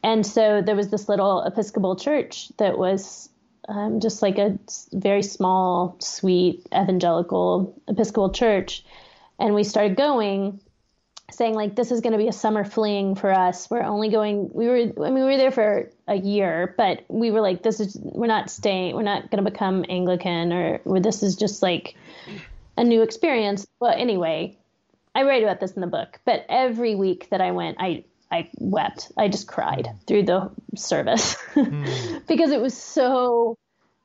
[0.02, 3.28] and so there was this little Episcopal church that was
[3.68, 4.58] um, just like a
[4.92, 8.84] very small, sweet evangelical Episcopal church.
[9.38, 10.60] And we started going,
[11.30, 13.70] saying like, this is going to be a summer fling for us.
[13.70, 17.30] We're only going, we were, I mean, we were there for a year, but we
[17.30, 21.00] were like, this is, we're not staying, we're not going to become Anglican or, or
[21.00, 21.94] this is just like
[22.76, 23.66] a new experience.
[23.80, 24.58] Well, anyway,
[25.14, 28.50] I write about this in the book, but every week that I went, I, I
[28.56, 29.12] wept.
[29.16, 32.26] I just cried through the service mm.
[32.26, 33.58] because it was so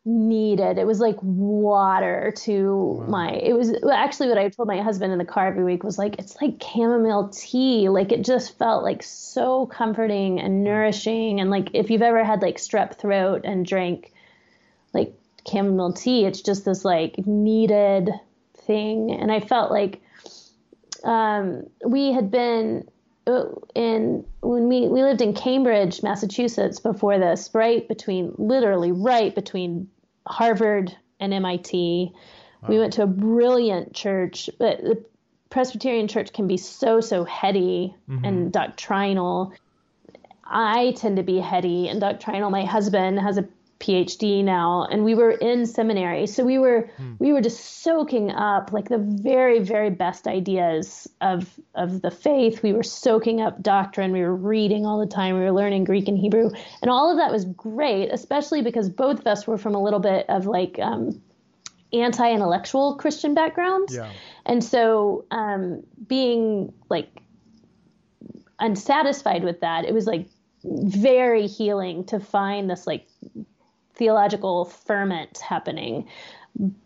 [0.04, 0.78] needed.
[0.78, 3.06] It was like water to wow.
[3.08, 3.32] my.
[3.32, 6.20] It was actually what I told my husband in the car every week was like
[6.20, 7.88] it's like chamomile tea.
[7.88, 11.40] Like it just felt like so comforting and nourishing.
[11.40, 14.12] And like if you've ever had like strep throat and drank
[14.94, 15.14] like
[15.50, 18.10] chamomile tea, it's just this like needed
[18.66, 19.12] thing.
[19.12, 20.02] And I felt like
[21.06, 22.90] um, we had been
[23.76, 29.90] in when we we lived in Cambridge, Massachusetts before this, right between literally right between
[30.26, 32.12] Harvard and MIT.
[32.62, 32.70] Wow.
[32.70, 35.04] We went to a brilliant church, but the
[35.50, 38.26] Presbyterian church can be so so heady mm-hmm.
[38.26, 39.54] and doctrinal.
[40.46, 42.50] I tend to be heady and doctrinal.
[42.50, 43.48] My husband has a
[43.80, 47.14] PhD now, and we were in seminary, so we were hmm.
[47.20, 52.64] we were just soaking up like the very very best ideas of of the faith.
[52.64, 54.12] We were soaking up doctrine.
[54.12, 55.36] We were reading all the time.
[55.36, 56.50] We were learning Greek and Hebrew,
[56.82, 60.00] and all of that was great, especially because both of us were from a little
[60.00, 61.22] bit of like um,
[61.94, 64.12] anti-intellectual Christian backgrounds, yeah.
[64.46, 67.22] and so um, being like
[68.60, 70.28] unsatisfied with that, it was like
[70.64, 73.08] very healing to find this like
[73.98, 76.08] theological ferment happening.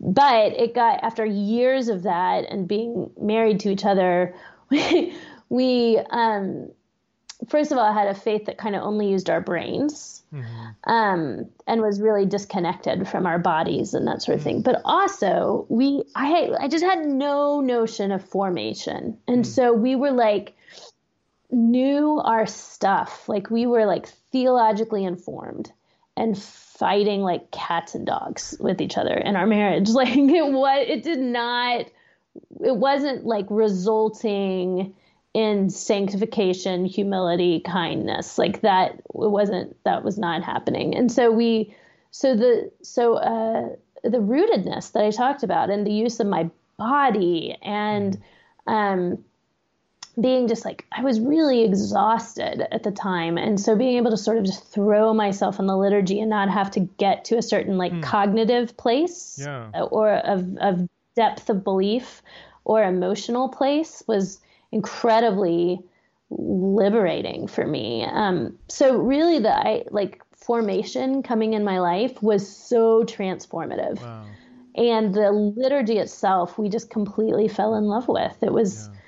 [0.00, 4.34] But it got after years of that and being married to each other,
[4.70, 5.14] we,
[5.48, 6.70] we um,
[7.48, 10.90] first of all had a faith that kind of only used our brains mm-hmm.
[10.90, 14.56] um, and was really disconnected from our bodies and that sort of thing.
[14.56, 14.72] Mm-hmm.
[14.72, 19.52] But also, we I I just had no notion of formation, and mm-hmm.
[19.52, 20.54] so we were like
[21.50, 25.70] knew our stuff, like we were like theologically informed
[26.22, 29.88] and fighting like cats and dogs with each other in our marriage.
[29.92, 31.86] Like it was, it did not,
[32.64, 34.94] it wasn't like resulting
[35.34, 38.38] in sanctification, humility, kindness.
[38.38, 40.94] Like that, it wasn't, that was not happening.
[40.94, 41.74] And so we,
[42.12, 43.70] so the, so, uh,
[44.04, 48.20] the rootedness that I talked about and the use of my body and,
[48.68, 49.24] um,
[50.20, 54.16] being just like I was really exhausted at the time, and so being able to
[54.16, 57.42] sort of just throw myself in the liturgy and not have to get to a
[57.42, 58.02] certain like mm.
[58.02, 59.70] cognitive place yeah.
[59.90, 62.22] or of of depth of belief
[62.64, 65.80] or emotional place was incredibly
[66.30, 68.04] liberating for me.
[68.04, 74.00] Um, so really, the I, like formation coming in my life was so transformative.
[74.00, 74.26] Wow.
[74.74, 78.36] And the liturgy itself, we just completely fell in love with.
[78.42, 78.90] It was.
[78.90, 78.98] Yeah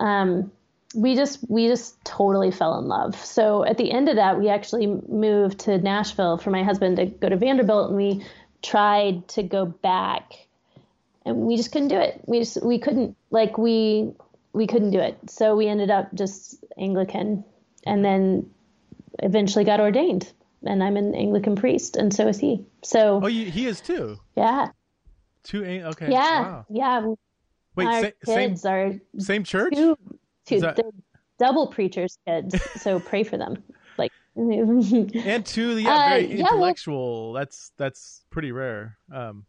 [0.00, 0.50] um,
[0.94, 3.14] we just we just totally fell in love.
[3.24, 7.06] So at the end of that, we actually moved to Nashville for my husband to
[7.06, 8.24] go to Vanderbilt, and we
[8.62, 10.32] tried to go back,
[11.24, 12.20] and we just couldn't do it.
[12.26, 14.12] We just we couldn't like we
[14.52, 15.16] we couldn't do it.
[15.28, 17.44] So we ended up just Anglican,
[17.86, 18.50] and then
[19.20, 20.32] eventually got ordained.
[20.62, 22.66] And I'm an Anglican priest, and so is he.
[22.82, 24.18] So oh, he is too.
[24.36, 24.68] Yeah.
[25.42, 26.10] Two okay.
[26.10, 26.66] Yeah, wow.
[26.68, 27.14] yeah.
[27.76, 29.74] Wait, our sa- kids same, are same church?
[29.74, 29.96] Two,
[30.46, 30.78] two that...
[31.38, 33.62] double preachers' kids, so pray for them.
[33.96, 37.32] Like and two, yeah, very uh, intellectual.
[37.32, 38.98] Well, that's that's pretty rare.
[39.12, 39.46] Um,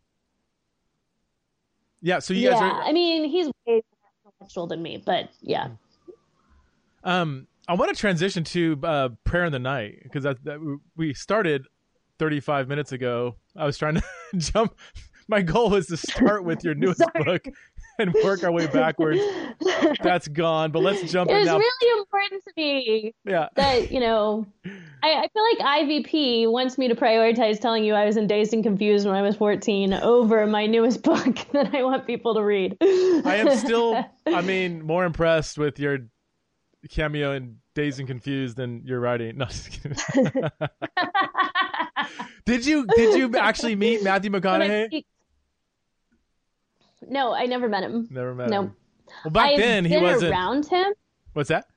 [2.02, 2.20] yeah.
[2.20, 2.82] So you yeah, guys are.
[2.84, 3.82] I mean, he's way more
[4.26, 5.70] intellectual than me, but yeah.
[7.04, 11.14] Um, I want to transition to uh, prayer in the night because that, that we
[11.14, 11.66] started
[12.20, 13.36] 35 minutes ago.
[13.56, 14.04] I was trying to
[14.38, 14.78] jump.
[15.28, 17.46] My goal was to start with your newest book
[18.00, 19.22] and work our way backwards.
[20.04, 21.58] That's gone, but let's jump It in was now.
[21.58, 23.50] really important to me yeah.
[23.56, 24.46] that you know,
[25.04, 28.54] I, I feel like IVP wants me to prioritize telling you I was in Dazed
[28.54, 32.44] and Confused when I was 14 over my newest book that I want people to
[32.44, 32.78] read.
[32.82, 36.00] I am still, I mean, more impressed with your
[36.90, 39.38] cameo in Dazed and Confused than your writing.
[39.38, 39.98] No, just kidding.
[42.46, 45.06] did you did you actually meet Matthew McConaughey?
[47.08, 48.08] No, I never met him.
[48.12, 48.52] Never met him.
[48.52, 48.62] No.
[48.64, 48.76] him.
[49.26, 50.32] Well, back I've then he been wasn't.
[50.32, 50.94] around him.
[51.34, 51.68] What's that?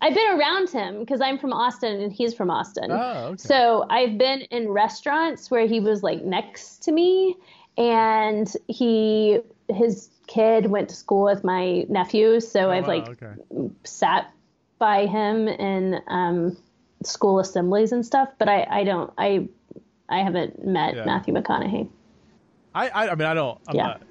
[0.00, 2.90] I've been around him because I'm from Austin and he's from Austin.
[2.90, 3.36] Oh, okay.
[3.36, 7.36] So I've been in restaurants where he was like next to me,
[7.78, 13.70] and he his kid went to school with my nephew, so I've wow, like okay.
[13.84, 14.32] sat
[14.78, 16.56] by him in um,
[17.04, 18.28] school assemblies and stuff.
[18.38, 19.48] But I I don't I
[20.08, 21.04] I haven't met Yeah.
[21.04, 21.88] Matthew McConaughey.
[22.74, 23.82] I, I I mean I don't I'm Yeah.
[23.84, 24.02] not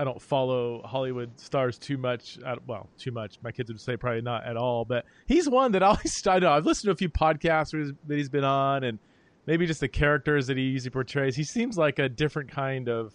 [0.00, 2.38] I don't follow Hollywood stars too much.
[2.68, 3.38] Well, too much.
[3.42, 4.84] My kids would say probably not at all.
[4.84, 7.82] But he's one that I always I know I've listened to a few podcasts where
[7.82, 8.98] he's- that he's been on, and
[9.46, 11.34] maybe just the characters that he usually portrays.
[11.34, 13.12] He seems like a different kind of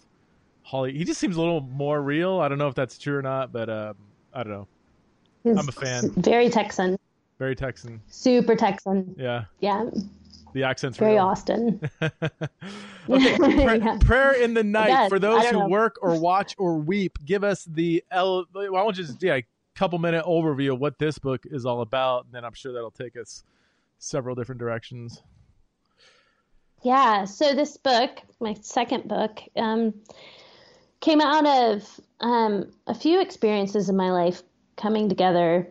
[0.62, 0.92] Holly.
[0.96, 2.40] He just seems a little more real.
[2.40, 3.94] I don't know if that's true or not, but um,
[4.34, 4.68] I don't know.
[5.42, 6.10] He's I'm a fan.
[6.16, 6.98] Very Texan,
[7.38, 8.00] Very Texan.
[8.08, 9.14] super Texan.
[9.18, 9.84] Yeah, Yeah,
[10.54, 11.24] the accent's very real.
[11.24, 11.80] Austin.
[12.02, 13.98] okay, pra- Yeah.
[14.00, 15.68] prayer in the night for those who know.
[15.68, 17.18] work or watch or weep.
[17.24, 18.46] Give us the L.
[18.52, 19.44] Why don't you just yeah, a
[19.74, 22.90] couple minute overview of what this book is all about, and then I'm sure that'll
[22.90, 23.42] take us
[23.98, 25.22] several different directions.
[26.82, 29.94] Yeah, so this book, my second book, um,
[31.00, 34.42] came out of um, a few experiences in my life
[34.76, 35.66] coming together.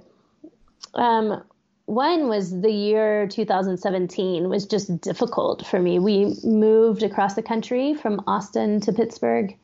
[0.96, 1.44] Um,
[1.86, 6.00] one was the year 2017 was just difficult for me.
[6.00, 9.58] We moved across the country from Austin to Pittsburgh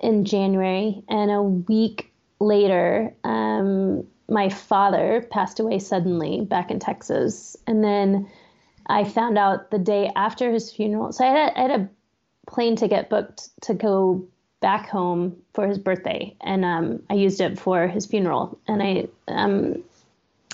[0.00, 7.56] in January, and a week later, um, my father passed away suddenly back in Texas,
[7.66, 8.28] and then
[8.86, 11.12] I found out the day after his funeral.
[11.12, 11.88] So I had a, I had a
[12.50, 14.26] plane ticket booked to go
[14.60, 18.58] back home for his birthday, and um, I used it for his funeral.
[18.66, 19.84] And I um,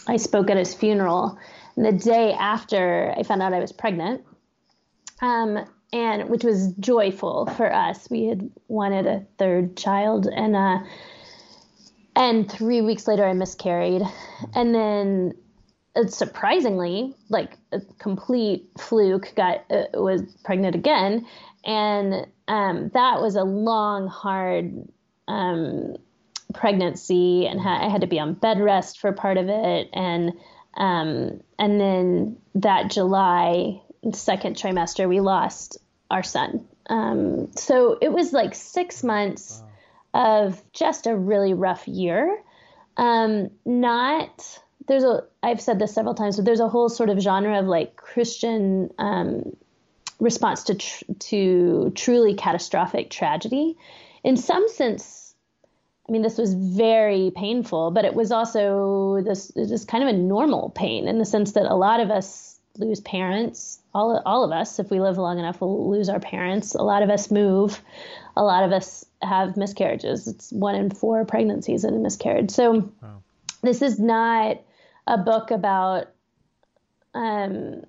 [0.09, 1.39] I spoke at his funeral.
[1.77, 4.25] And the day after, I found out I was pregnant,
[5.21, 8.09] um, and which was joyful for us.
[8.11, 10.79] We had wanted a third child, and uh,
[12.17, 14.03] and three weeks later, I miscarried,
[14.55, 15.35] and then
[15.95, 21.27] uh, surprisingly, like a complete fluke, got uh, was pregnant again,
[21.65, 24.89] and um, that was a long, hard
[25.29, 25.97] um,
[26.55, 30.33] pregnancy, and ha- I had to be on bed rest for part of it, and
[30.77, 33.81] um, and then that July
[34.13, 35.79] second trimester, we lost
[36.11, 36.67] our son.
[36.89, 39.63] Um, so it was like six months
[40.15, 42.43] of just a really rough year.
[42.97, 47.21] Um, not there's a I've said this several times, but there's a whole sort of
[47.21, 49.57] genre of like Christian um,
[50.19, 53.77] response to tr- to truly catastrophic tragedy.
[54.25, 55.28] In some sense,
[56.09, 60.17] I mean, this was very painful, but it was also this this kind of a
[60.17, 63.81] normal pain in the sense that a lot of us lose parents.
[63.95, 66.75] All all of us, if we live long enough, will lose our parents.
[66.75, 67.83] A lot of us move.
[68.37, 70.29] A lot of us have miscarriages.
[70.29, 72.51] It's one in four pregnancies that have miscarried.
[72.51, 73.23] So Wow.
[73.63, 74.61] this is not
[75.07, 76.07] a book about
[77.15, 77.83] um,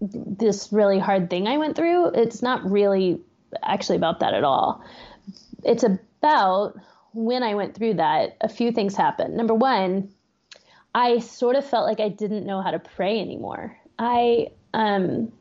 [0.00, 2.08] this really hard thing I went through.
[2.08, 3.20] It's not really
[3.62, 4.82] actually about that at all.
[5.64, 5.84] It's
[6.22, 6.78] about
[7.12, 9.36] when I went through that, a few things happened.
[9.36, 10.10] Number one,
[10.94, 13.76] I sort of felt like I didn't know how to pray anymore.
[13.98, 15.32] I um,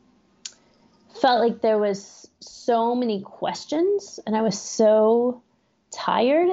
[1.21, 5.43] felt like there was so many questions and I was so
[5.91, 6.49] tired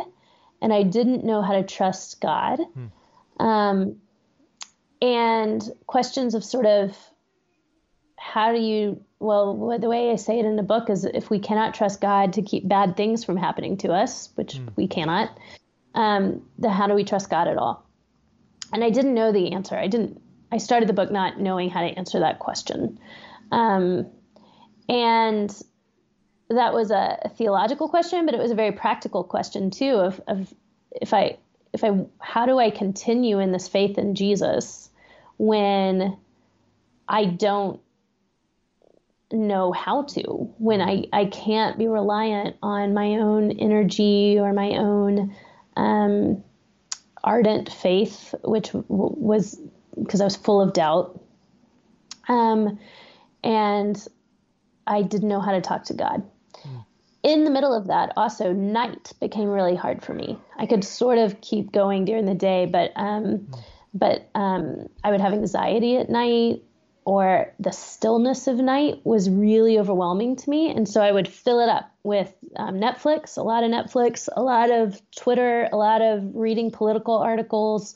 [0.60, 2.60] and I didn't know how to trust God.
[3.40, 3.96] Um,
[5.00, 6.96] and questions of sort of
[8.16, 11.38] how do you, well, the way I say it in the book is if we
[11.40, 15.36] cannot trust God to keep bad things from happening to us, which we cannot,
[15.94, 17.84] um, then how do we trust God at all?
[18.72, 19.76] And I didn't know the answer.
[19.76, 20.20] I didn't,
[20.52, 22.98] I started the book not knowing how to answer that question.
[23.50, 24.06] Um,
[24.88, 25.50] and
[26.50, 30.20] that was a, a theological question, but it was a very practical question too of,
[30.26, 30.52] of
[30.92, 31.38] if I
[31.72, 34.88] if I how do I continue in this faith in Jesus
[35.36, 36.16] when
[37.06, 37.80] I don't
[39.30, 40.22] know how to
[40.58, 45.34] when I, I can't be reliant on my own energy or my own
[45.76, 46.42] um,
[47.22, 49.60] ardent faith, which w- was
[50.02, 51.20] because I was full of doubt.
[52.28, 52.78] Um,
[53.44, 54.06] and
[54.86, 56.22] I didn't know how to talk to God.
[56.62, 56.84] Mm.
[57.22, 60.38] In the middle of that, also, night became really hard for me.
[60.56, 63.62] I could sort of keep going during the day, but um, mm.
[63.92, 66.62] but um, I would have anxiety at night
[67.08, 70.68] or the stillness of night was really overwhelming to me.
[70.70, 74.42] And so I would fill it up with um, Netflix, a lot of Netflix, a
[74.42, 77.94] lot of Twitter, a lot of reading political articles.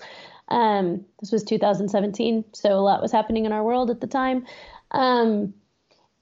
[0.49, 4.47] Um, this was 2017, so a lot was happening in our world at the time.
[4.93, 5.53] Um,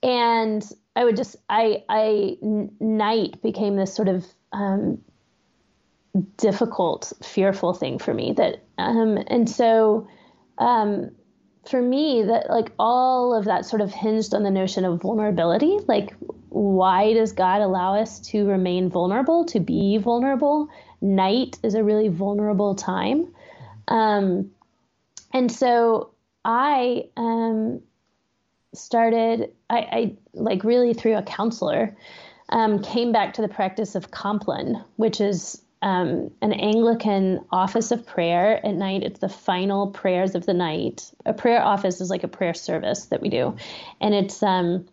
[0.03, 5.01] and I would just, I, I, night became this sort of um,
[6.39, 10.09] difficult, fearful thing for me that, um, and so,
[10.59, 11.13] um,
[11.69, 15.79] for me that like all of that sort of hinged on the notion of vulnerability.
[15.87, 16.15] Like
[16.49, 20.69] why does god allow us to remain vulnerable to be vulnerable?
[21.01, 23.35] Night is a really vulnerable time.
[23.89, 24.51] Um,
[25.33, 26.11] and so
[26.45, 27.83] i um,
[28.75, 31.97] started I, I, like really through a counselor
[32.49, 38.07] um, came back to the practice of compline which is um, an Anglican office of
[38.07, 39.03] prayer at night.
[39.03, 41.11] It's the final prayers of the night.
[41.25, 43.57] A prayer office is like a prayer service that we do,
[44.01, 44.87] and it's um,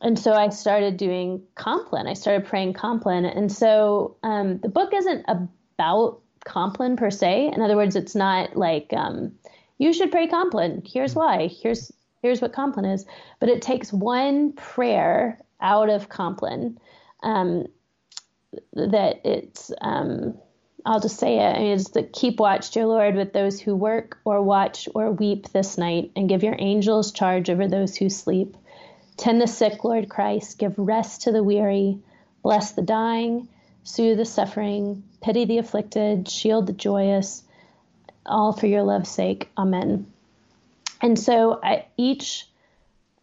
[0.00, 2.06] and so I started doing Compline.
[2.06, 7.50] I started praying Compline, and so um, the book isn't about Compline per se.
[7.54, 9.32] In other words, it's not like um,
[9.78, 10.82] you should pray Compline.
[10.84, 11.48] Here's why.
[11.48, 11.92] Here's
[12.22, 13.06] here's what Compline is.
[13.40, 16.78] But it takes one prayer out of Compline.
[17.22, 17.66] Um,
[18.74, 20.38] that it's um,
[20.84, 21.56] I'll just say it.
[21.56, 25.10] I mean, it's the keep watch, dear Lord, with those who work or watch or
[25.10, 28.56] weep this night, and give your angels charge over those who sleep.
[29.16, 30.58] Tend the sick, Lord Christ.
[30.58, 31.98] Give rest to the weary.
[32.42, 33.48] Bless the dying.
[33.84, 35.02] Soothe the suffering.
[35.20, 36.28] Pity the afflicted.
[36.28, 37.42] Shield the joyous.
[38.24, 39.50] All for your love's sake.
[39.58, 40.10] Amen.
[41.02, 42.46] And so I, each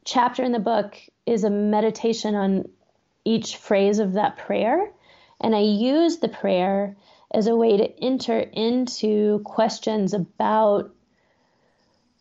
[0.05, 2.69] chapter in the book is a meditation on
[3.25, 4.91] each phrase of that prayer
[5.41, 6.95] and I use the prayer
[7.33, 10.91] as a way to enter into questions about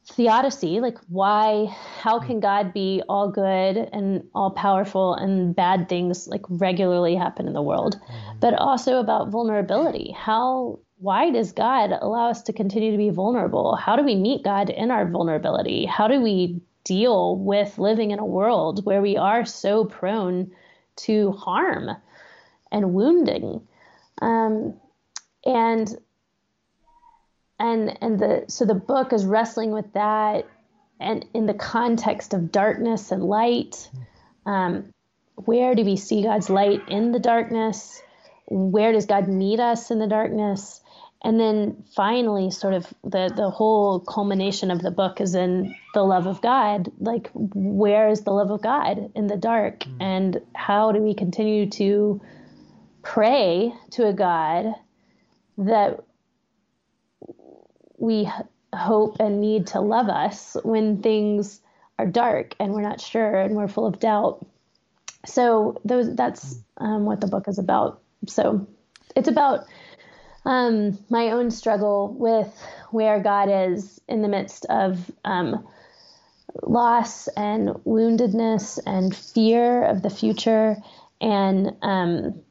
[0.09, 1.67] theodicy, like why,
[2.01, 7.47] how can God be all good and all powerful and bad things like regularly happen
[7.47, 8.39] in the world, mm-hmm.
[8.39, 10.13] but also about vulnerability.
[10.13, 13.75] How, why does God allow us to continue to be vulnerable?
[13.75, 15.87] How do we meet God in our vulnerability?
[15.87, 20.53] How do we deal with living in a world where we are so prone
[20.97, 21.91] to harm?
[22.71, 23.67] And wounding.
[24.21, 24.75] Um,
[25.45, 25.97] and
[27.59, 30.47] and and the so the book is wrestling with that
[31.01, 33.89] and in the context of darkness and light.
[34.45, 34.93] Um,
[35.37, 38.01] where do we see god's light in the darkness?
[38.49, 40.81] Where does god meet us in the darkness?
[41.23, 46.03] And then finally sort of the the whole culmination of the book is in the
[46.03, 46.91] love of god.
[46.99, 49.81] Like where is the love of god in the dark?
[49.81, 49.97] Mm.
[50.01, 52.21] and how do we continue to
[53.07, 54.75] pray to a God
[55.59, 56.01] that
[57.99, 58.29] we
[58.75, 61.61] hope and need to love us when things
[62.01, 64.45] are dark and we're not sure and we're full of doubt.
[65.25, 68.03] So those that's um, what the book is about.
[68.27, 68.67] So
[69.15, 69.67] it's about
[70.45, 72.53] um, my own struggle with
[72.91, 75.65] where God is in the midst of um,
[76.65, 80.77] loss and woundedness and fear of the future
[81.21, 82.43] and um,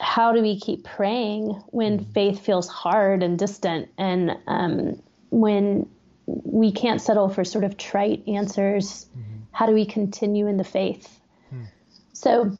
[0.00, 2.12] how do we keep praying when mm-hmm.
[2.12, 5.88] faith feels hard and distant and um, when
[6.26, 9.06] we can't settle for sort of trite answers?
[9.10, 9.42] Mm-hmm.
[9.52, 11.20] How do we continue in the faith?
[11.52, 11.66] Mm.
[12.12, 12.56] So,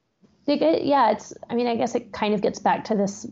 [0.46, 3.26] yeah, it's, I mean, I guess it kind of gets back to this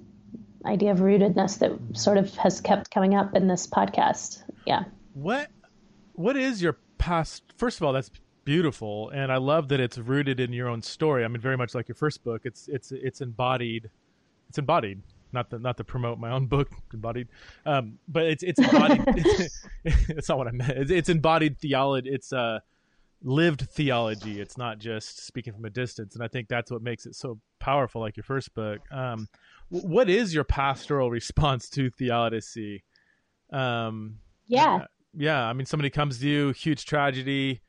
[0.64, 4.42] idea of rootedness that sort of has kept coming up in this podcast.
[4.66, 4.84] Yeah.
[5.14, 5.48] What,
[6.12, 7.42] what is your past?
[7.56, 8.10] First of all, that's
[8.46, 11.24] beautiful, and I love that it's rooted in your own story.
[11.24, 12.42] I mean, very much like your first book.
[12.44, 13.90] It's it's it's embodied.
[14.48, 15.02] It's embodied.
[15.32, 17.28] Not to not to promote my own book, embodied,
[17.66, 19.02] um, but it's it's embodied.
[19.16, 19.60] it's,
[20.08, 20.70] it's, not what I meant.
[20.70, 22.08] It's, it's embodied theology.
[22.08, 22.60] It's uh,
[23.22, 24.40] lived theology.
[24.40, 27.38] It's not just speaking from a distance, and I think that's what makes it so
[27.58, 28.00] powerful.
[28.00, 28.80] Like your first book.
[28.90, 29.28] Um,
[29.68, 32.84] what is your pastoral response to theodicy?
[33.52, 34.84] Um, yeah.
[35.12, 37.62] yeah, I mean, somebody comes to you, huge tragedy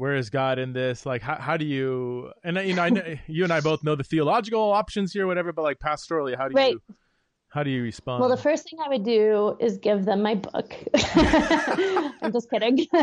[0.00, 1.04] where is God in this?
[1.04, 3.94] Like, how, how do you, and you know, I know, you and I both know
[3.94, 6.72] the theological options here, whatever, but like pastorally, how do right.
[6.72, 6.94] you,
[7.48, 8.20] How do you respond?
[8.20, 10.74] Well, the first thing I would do is give them my book.
[10.94, 12.86] I'm just kidding.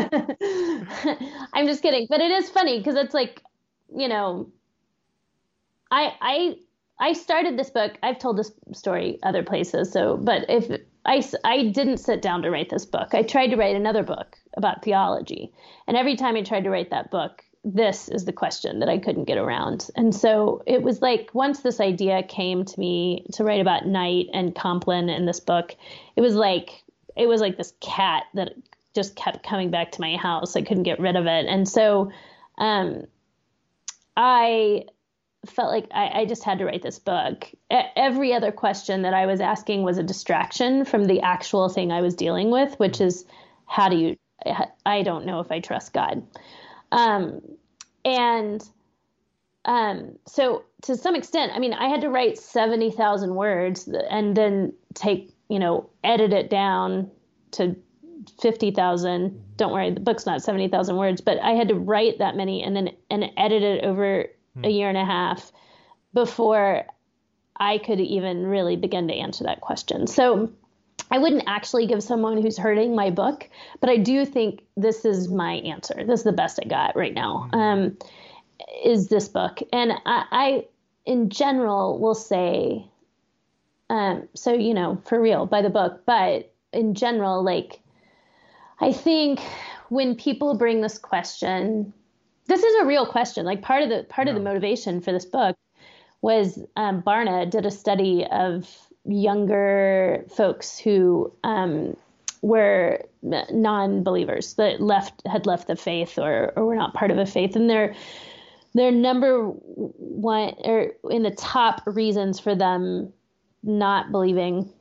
[1.52, 2.08] I'm just kidding.
[2.10, 3.42] But it is funny because it's like,
[3.96, 4.50] you know,
[5.92, 6.56] I I
[6.98, 7.96] I started this book.
[8.02, 9.92] I've told this story other places.
[9.92, 13.56] So, but if I I didn't sit down to write this book, I tried to
[13.56, 15.52] write another book about theology,
[15.86, 18.98] and every time I tried to write that book, this is the question that I
[18.98, 19.88] couldn't get around.
[19.96, 24.26] And so it was like once this idea came to me to write about night
[24.32, 25.74] and Compline in this book,
[26.16, 26.82] it was like
[27.16, 28.52] it was like this cat that
[28.94, 30.56] just kept coming back to my house.
[30.56, 31.46] I couldn't get rid of it.
[31.46, 32.10] And so
[32.58, 33.04] um,
[34.16, 34.84] I
[35.46, 37.48] felt like I, I, just had to write this book.
[37.70, 42.00] Every other question that I was asking was a distraction from the actual thing I
[42.00, 43.24] was dealing with, which is
[43.66, 44.16] how do you,
[44.84, 46.26] I don't know if I trust God.
[46.90, 47.40] Um,
[48.04, 48.68] and
[49.64, 54.72] um, so to some extent, I mean, I had to write 70,000 words and then
[54.94, 57.10] take, you know, edit it down
[57.52, 57.76] to
[58.40, 59.44] 50,000.
[59.56, 62.74] Don't worry, the book's not 70,000 words, but I had to write that many and
[62.74, 64.26] then and edit it over
[64.58, 64.64] hmm.
[64.64, 65.52] a year and a half
[66.14, 66.84] before
[67.56, 70.06] I could even really begin to answer that question.
[70.06, 70.50] So
[71.10, 73.48] I wouldn't actually give someone who's hurting my book,
[73.80, 76.04] but I do think this is my answer.
[76.06, 77.48] This is the best I got right now.
[77.52, 77.58] Mm-hmm.
[77.58, 77.98] Um,
[78.84, 80.64] is this book, and I, I,
[81.06, 82.84] in general, will say,
[83.88, 86.02] um, so you know, for real, by the book.
[86.04, 87.80] But in general, like,
[88.80, 89.40] I think
[89.88, 91.94] when people bring this question,
[92.48, 93.46] this is a real question.
[93.46, 94.32] Like part of the part yeah.
[94.32, 95.56] of the motivation for this book
[96.20, 98.68] was um, Barna did a study of
[99.04, 101.96] younger folks who um,
[102.42, 107.26] were non-believers that left had left the faith or, or were not part of a
[107.26, 107.94] faith, and their
[108.74, 113.12] their number one or in the top reasons for them
[113.62, 114.72] not believing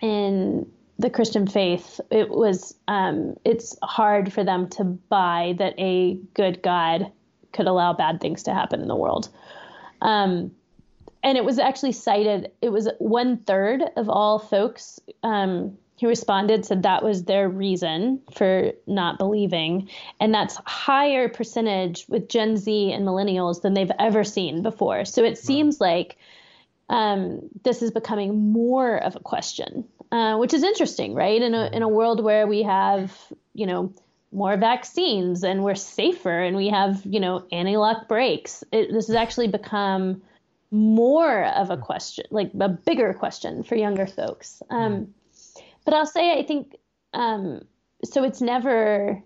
[0.00, 0.66] in
[0.98, 6.62] the Christian faith, it was um, it's hard for them to buy that a good
[6.62, 7.10] God
[7.52, 9.28] could allow bad things to happen in the world.
[10.00, 10.52] Um,
[11.22, 12.50] and it was actually cited.
[12.60, 18.20] It was one third of all folks um, who responded said that was their reason
[18.34, 19.88] for not believing,
[20.18, 25.04] and that's higher percentage with Gen Z and millennials than they've ever seen before.
[25.04, 25.86] So it seems wow.
[25.86, 26.16] like
[26.88, 31.40] um, this is becoming more of a question, uh, which is interesting, right?
[31.40, 33.16] In a in a world where we have,
[33.54, 33.92] you know,
[34.30, 38.62] more vaccines and we're safer and we have, you know, anti-lock brakes.
[38.72, 40.22] It, this has actually become
[40.70, 44.62] more of a question, like a bigger question for younger folks.
[44.70, 45.14] Um,
[45.84, 46.76] but I'll say I think
[47.14, 47.62] um,
[48.04, 48.22] so.
[48.22, 49.22] It's never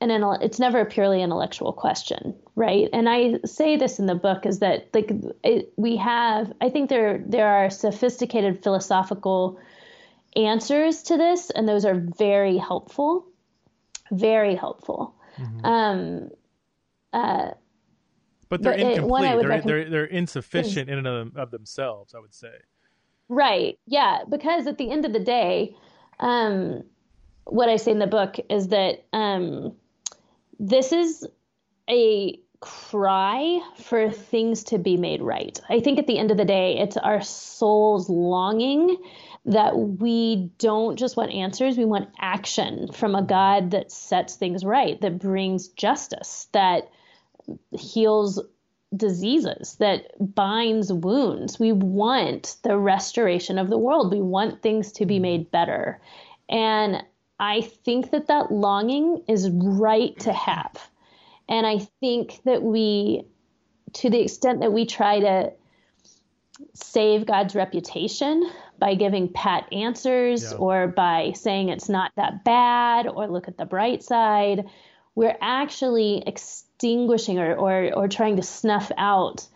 [0.00, 0.10] an
[0.40, 2.88] it's never a purely intellectual question, right?
[2.92, 5.10] And I say this in the book is that like
[5.42, 9.58] it, we have I think there there are sophisticated philosophical
[10.36, 13.26] answers to this, and those are very helpful,
[14.10, 15.14] very helpful.
[15.38, 15.66] Mm-hmm.
[15.66, 16.30] Um,
[17.12, 17.50] uh,
[18.48, 19.40] but they're but incomplete.
[19.40, 22.52] They're, they're, they're insufficient in and of, of, themselves, I would say.
[23.28, 23.78] Right.
[23.86, 24.20] Yeah.
[24.28, 25.74] Because at the end of the day,
[26.20, 26.84] um,
[27.44, 29.74] what I say in the book is that um,
[30.58, 31.26] this is
[31.88, 35.60] a cry for things to be made right.
[35.68, 38.96] I think at the end of the day, it's our soul's longing
[39.46, 44.64] that we don't just want answers, we want action from a God that sets things
[44.64, 46.90] right, that brings justice, that
[47.72, 48.40] heals
[48.96, 51.58] diseases, that binds wounds.
[51.58, 54.12] We want the restoration of the world.
[54.12, 55.22] We want things to be mm-hmm.
[55.22, 56.00] made better.
[56.48, 57.02] And
[57.38, 60.88] I think that that longing is right to have.
[61.48, 63.24] And I think that we,
[63.94, 65.52] to the extent that we try to
[66.72, 70.58] save God's reputation by giving pat answers yeah.
[70.58, 74.64] or by saying it's not that bad or look at the bright side,
[75.14, 79.46] we're actually extinguishing or, or, or trying to snuff out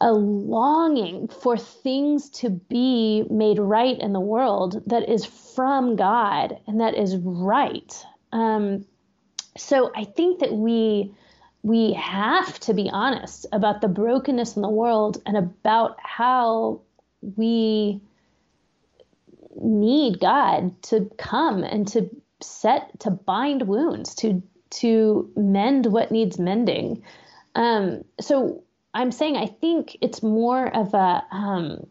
[0.00, 6.58] a longing for things to be made right in the world that is from God
[6.66, 8.04] and that is right.
[8.32, 8.84] Um,
[9.56, 11.14] so I think that we
[11.62, 16.82] we have to be honest about the brokenness in the world and about how
[17.36, 18.00] we
[19.60, 22.10] need God to come and to
[22.40, 27.02] set to bind wounds, to to mend what needs mending.
[27.54, 28.62] Um, so
[28.92, 31.86] I'm saying I think it's more of a um,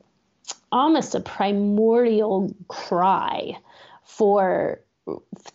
[0.71, 3.57] almost a primordial cry
[4.03, 4.81] for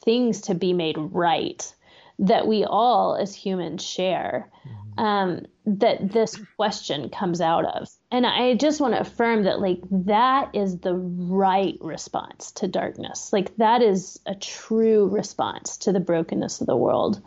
[0.04, 1.74] things to be made right
[2.18, 4.50] that we all as humans share.
[4.64, 5.00] Mm-hmm.
[5.00, 7.88] Um, that this question comes out of.
[8.10, 13.32] And I just want to affirm that like that is the right response to darkness.
[13.32, 17.22] Like that is a true response to the brokenness of the world.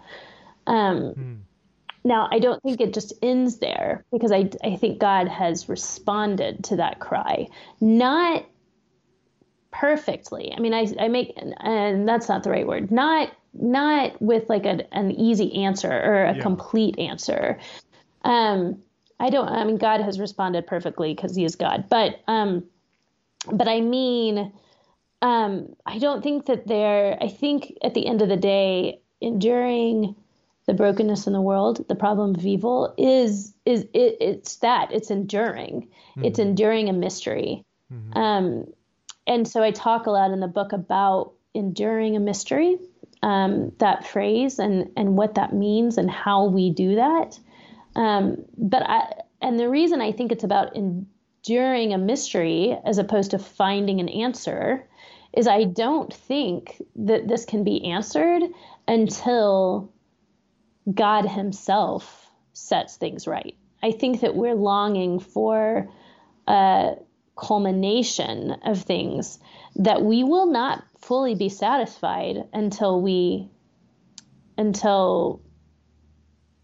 [0.68, 1.38] Um, mm.
[2.04, 6.66] Now, I don't think it just ends there because I, I think God has responded
[6.66, 7.48] to that cry,
[7.80, 8.46] not
[9.72, 10.54] perfectly.
[10.56, 14.66] I mean, I, I make, and that's not the right word, not, not with like
[14.66, 16.42] a, an easy answer or a yeah.
[16.42, 17.58] complete answer.
[18.26, 18.82] Um,
[19.24, 22.66] I don't, I mean, God has responded perfectly because he is God, but, um,
[23.50, 24.52] but I mean,
[25.22, 30.16] um, I don't think that there, I think at the end of the day, enduring
[30.66, 35.10] the brokenness in the world, the problem of evil is is it, it's that it's
[35.10, 35.88] enduring.
[36.12, 36.26] Mm-hmm.
[36.26, 37.64] It's enduring a mystery.
[37.94, 38.18] Mm-hmm.
[38.18, 38.66] Um,
[39.26, 42.78] and so I talk a lot in the book about enduring a mystery,
[43.22, 47.40] um, that phrase and and what that means and how we do that.
[47.96, 53.32] Um, but I and the reason I think it's about enduring a mystery as opposed
[53.32, 54.88] to finding an answer
[55.34, 58.44] is I don't think that this can be answered
[58.88, 59.92] until
[60.92, 63.56] God Himself sets things right.
[63.82, 65.90] I think that we're longing for
[66.48, 66.94] a
[67.36, 69.40] culmination of things
[69.76, 73.50] that we will not fully be satisfied until we
[74.58, 75.42] until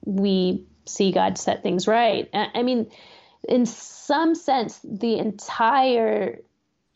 [0.05, 2.29] we see God set things right.
[2.33, 2.91] I mean,
[3.47, 6.39] in some sense, the entire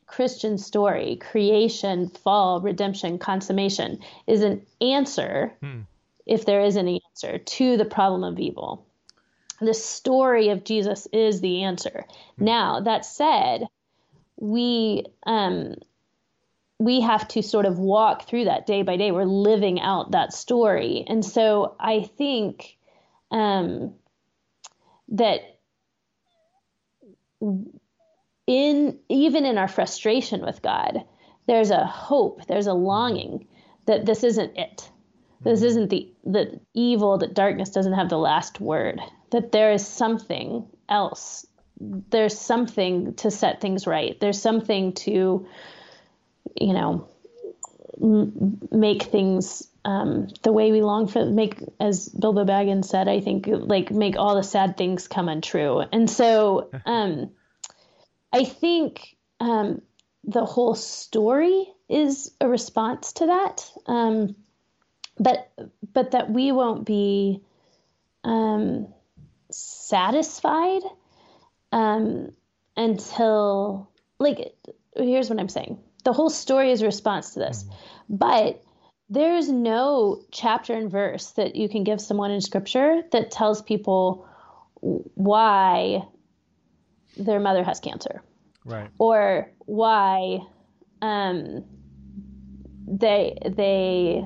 [0.06, 5.82] Christian story, creation, fall, redemption, consummation, is an answer hmm
[6.26, 8.86] if there is an answer to the problem of evil.
[9.60, 12.06] The story of Jesus is the answer.
[12.38, 13.68] Now, that said,
[14.38, 15.76] we um,
[16.80, 19.12] we have to sort of walk through that day by day.
[19.12, 22.78] We're living out that story, and so I think
[23.34, 23.95] um,
[25.09, 25.41] that
[28.47, 31.03] in even in our frustration with God,
[31.47, 33.47] there's a hope, there's a longing
[33.86, 34.89] that this isn't it
[35.43, 38.99] this isn't the the evil that darkness doesn't have the last word.
[39.31, 41.45] That there is something else.
[41.79, 44.17] There's something to set things right.
[44.19, 45.45] There's something to,
[46.55, 47.07] you know,
[48.01, 51.25] m- make things um, the way we long for.
[51.25, 55.79] Make as Bilbo Baggins said, I think like make all the sad things come untrue.
[55.91, 57.31] And so, um,
[58.31, 59.81] I think um,
[60.23, 63.71] the whole story is a response to that.
[63.86, 64.36] Um,
[65.19, 65.51] but
[65.93, 67.41] but that we won't be
[68.23, 68.88] um,
[69.51, 70.81] satisfied
[71.71, 72.31] um,
[72.75, 74.55] until like
[74.95, 75.79] here's what I'm saying.
[76.03, 78.15] The whole story is a response to this, mm-hmm.
[78.17, 78.63] but
[79.10, 84.28] there's no chapter and verse that you can give someone in scripture that tells people
[84.82, 86.04] why
[87.18, 88.24] their mother has cancer,
[88.66, 88.89] right?
[88.97, 90.39] Or why
[91.01, 91.64] um,
[92.88, 94.26] they they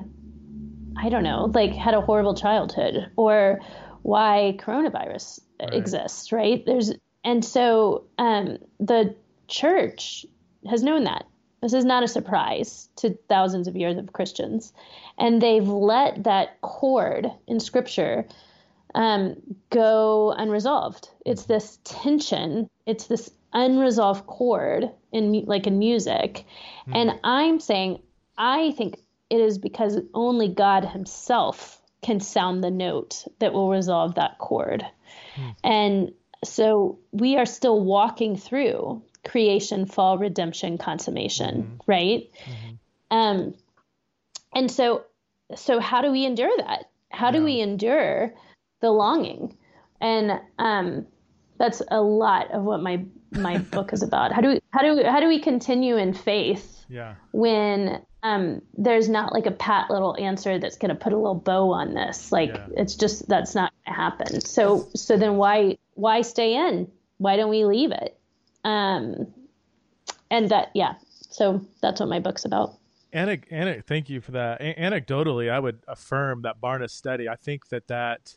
[0.96, 3.60] I don't know, like had a horrible childhood or
[4.02, 5.74] why coronavirus right.
[5.74, 6.64] exists, right?
[6.64, 6.92] There's
[7.24, 9.14] and so um, the
[9.48, 10.24] church
[10.68, 11.26] has known that.
[11.60, 14.72] This is not a surprise to thousands of years of Christians.
[15.18, 18.26] And they've let that chord in scripture
[18.94, 19.36] um,
[19.70, 21.10] go unresolved.
[21.26, 26.44] It's this tension, it's this unresolved chord in like in music.
[26.86, 26.96] Mm.
[26.96, 28.00] And I'm saying,
[28.36, 28.98] I think
[29.30, 34.86] it is because only God Himself can sound the note that will resolve that chord.
[35.34, 35.48] Hmm.
[35.64, 36.12] And
[36.44, 41.76] so we are still walking through creation, fall, redemption, consummation, mm-hmm.
[41.86, 42.30] right?
[42.44, 43.16] Mm-hmm.
[43.16, 43.54] Um,
[44.54, 45.04] and so,
[45.54, 46.90] so how do we endure that?
[47.10, 47.32] How yeah.
[47.32, 48.34] do we endure
[48.80, 49.56] the longing?
[50.00, 51.06] And um,
[51.58, 54.32] that's a lot of what my my book is about.
[54.32, 56.84] How do we how do we, how do we continue in faith?
[56.88, 57.14] Yeah.
[57.32, 61.34] When um, there's not like a pat little answer that's going to put a little
[61.34, 62.32] bow on this.
[62.32, 62.66] Like yeah.
[62.76, 64.40] it's just that's not going to happen.
[64.40, 66.90] So so then why why stay in?
[67.18, 68.17] Why don't we leave it?
[68.68, 69.26] Um,
[70.30, 70.94] and that yeah.
[71.30, 72.74] So that's what my book's about.
[73.14, 74.60] Anec- anec- thank you for that.
[74.60, 77.28] A- anecdotally, I would affirm that Barna study.
[77.28, 78.36] I think that that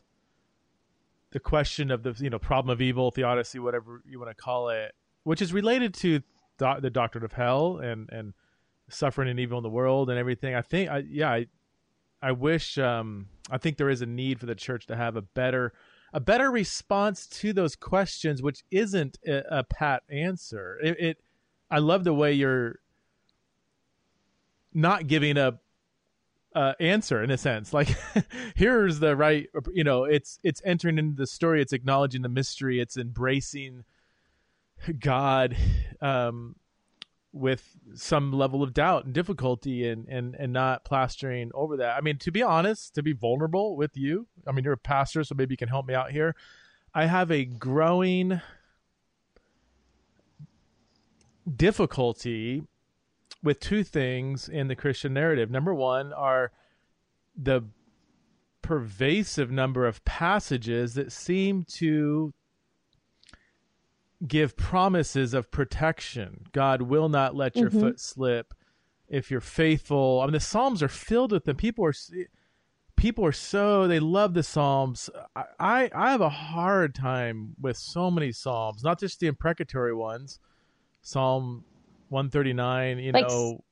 [1.32, 4.70] the question of the you know problem of evil, theodicy, whatever you want to call
[4.70, 6.20] it, which is related to
[6.58, 8.34] do- the doctrine of hell and and
[8.90, 10.56] suffering and evil in the world and everything.
[10.56, 11.48] I think, I, yeah, I,
[12.22, 15.22] I wish, um, I think there is a need for the church to have a
[15.22, 15.74] better,
[16.14, 20.78] a better response to those questions, which isn't a, a pat answer.
[20.84, 21.18] It, it,
[21.70, 22.80] I love the way you're
[24.74, 25.60] not giving a,
[26.54, 27.74] uh, answer in a sense.
[27.82, 27.96] Like,
[28.56, 31.62] here's the right, you know, it's it's entering into the story.
[31.62, 32.80] It's acknowledging the mystery.
[32.80, 33.86] It's embracing
[35.00, 35.56] God
[36.02, 36.56] um,
[37.34, 41.96] with some level of doubt and difficulty and, and, and not plastering over that.
[41.96, 45.24] I mean, to be honest, to be vulnerable with you, I mean, you're a pastor,
[45.24, 46.36] so maybe you can help me out here.
[46.94, 48.42] I have a growing
[51.56, 52.64] difficulty
[53.42, 55.50] with two things in the Christian narrative.
[55.50, 56.52] Number one are
[57.36, 57.64] the
[58.62, 62.34] pervasive number of passages that seem to
[64.28, 66.46] give promises of protection.
[66.52, 67.80] God will not let your mm-hmm.
[67.80, 68.54] foot slip
[69.08, 70.22] if you're faithful.
[70.22, 71.58] I mean, the Psalms are filled with them.
[71.58, 71.94] People are
[72.96, 75.10] people are so they love the Psalms.
[75.60, 80.40] I I have a hard time with so many Psalms, not just the imprecatory ones.
[81.02, 81.66] Psalm
[82.10, 83.64] 139, you like, know,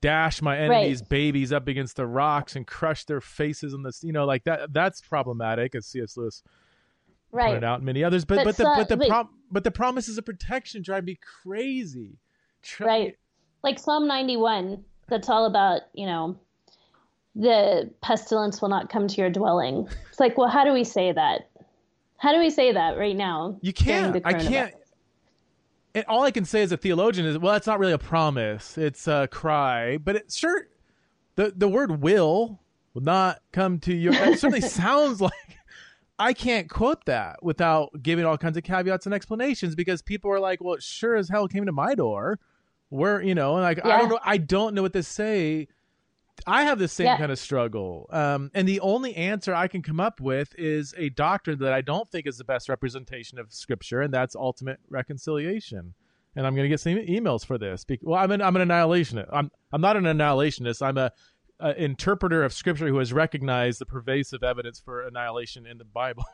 [0.00, 1.08] dash my enemies' right.
[1.08, 4.72] babies up against the rocks and crush their faces on this, you know, like that.
[4.72, 6.16] That's problematic, as C.S.
[6.16, 6.42] Lewis
[7.34, 7.46] right.
[7.48, 8.24] pointed out, and many others.
[8.24, 12.18] But but, but the but the prom- but the promises of protection drive me crazy.
[12.62, 13.18] Try- right,
[13.62, 14.84] like Psalm 91.
[15.08, 16.38] That's all about you know
[17.34, 19.88] the pestilence will not come to your dwelling.
[20.08, 21.50] It's like, well, how do we say that?
[22.16, 23.58] How do we say that right now?
[23.60, 24.22] You can't.
[24.24, 24.74] I can't
[25.94, 28.76] and all I can say as a theologian is, well, that's not really a promise;
[28.76, 29.96] it's a cry.
[29.98, 30.68] But it sure,
[31.36, 32.60] the the word "will"
[32.92, 34.10] will not come to you.
[34.10, 35.32] That certainly sounds like
[36.18, 40.40] I can't quote that without giving all kinds of caveats and explanations because people are
[40.40, 42.38] like, "Well, it sure as hell came to my door."
[42.90, 43.96] Where you know, like yeah.
[43.96, 45.68] I don't know, I don't know what to say
[46.46, 47.16] I have the same yeah.
[47.16, 48.08] kind of struggle.
[48.10, 51.80] Um, and the only answer I can come up with is a doctrine that I
[51.80, 55.94] don't think is the best representation of Scripture, and that's ultimate reconciliation.
[56.36, 57.86] And I'm going to get some emails for this.
[58.02, 59.28] Well, I'm an I'm an annihilationist.
[59.32, 60.82] I'm I'm not an annihilationist.
[60.82, 61.12] I'm a,
[61.60, 66.24] a interpreter of Scripture who has recognized the pervasive evidence for annihilation in the Bible.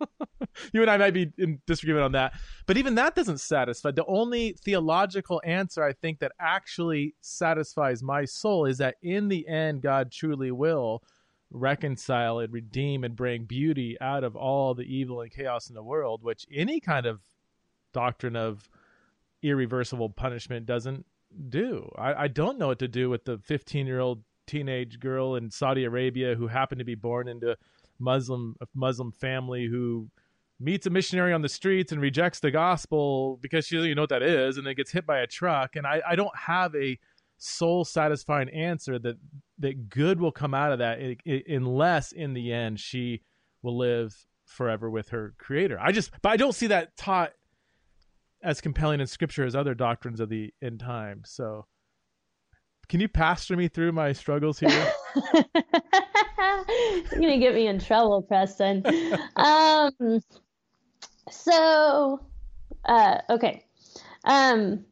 [0.72, 2.34] you and I might be in disagreement on that.
[2.66, 3.90] But even that doesn't satisfy.
[3.90, 9.46] The only theological answer I think that actually satisfies my soul is that in the
[9.48, 11.02] end, God truly will
[11.50, 15.82] reconcile and redeem and bring beauty out of all the evil and chaos in the
[15.82, 17.20] world, which any kind of
[17.92, 18.68] doctrine of
[19.42, 21.04] irreversible punishment doesn't
[21.48, 21.90] do.
[21.96, 25.50] I, I don't know what to do with the 15 year old teenage girl in
[25.50, 27.56] Saudi Arabia who happened to be born into
[27.98, 30.08] Muslim a Muslim family who
[30.58, 34.02] meets a missionary on the streets and rejects the gospel because she doesn't even know
[34.02, 35.76] what that is and then gets hit by a truck.
[35.76, 36.98] And I, I don't have a
[37.38, 39.16] soul satisfying answer that
[39.58, 40.98] that good will come out of that
[41.48, 43.22] unless in the end she
[43.62, 45.78] will live forever with her creator.
[45.80, 47.32] I just but i don't see that taught
[48.42, 51.66] as compelling in scripture as other doctrines of the end time so
[52.90, 54.92] can you pastor me through my struggles here
[57.12, 58.84] You're gonna get me in trouble, Preston.
[59.36, 60.20] um,
[61.30, 62.20] so,
[62.84, 63.64] uh, okay.
[64.24, 64.84] Um,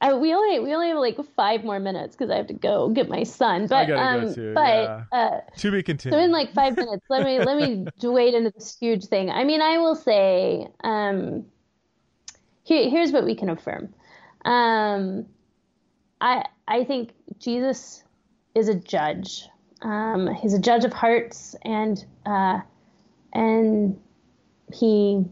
[0.00, 2.88] I, we only we only have like five more minutes because I have to go
[2.88, 3.66] get my son.
[3.66, 5.04] But um, but yeah.
[5.12, 6.16] uh, to be continued.
[6.16, 9.30] So in like five minutes, let me let me wade into this huge thing.
[9.30, 11.46] I mean, I will say, um,
[12.62, 13.92] here, here's what we can affirm.
[14.44, 15.26] Um,
[16.20, 18.02] I I think Jesus
[18.54, 19.48] is a judge.
[19.82, 22.60] Um, he's a judge of hearts, and uh,
[23.32, 23.98] and
[24.72, 25.24] he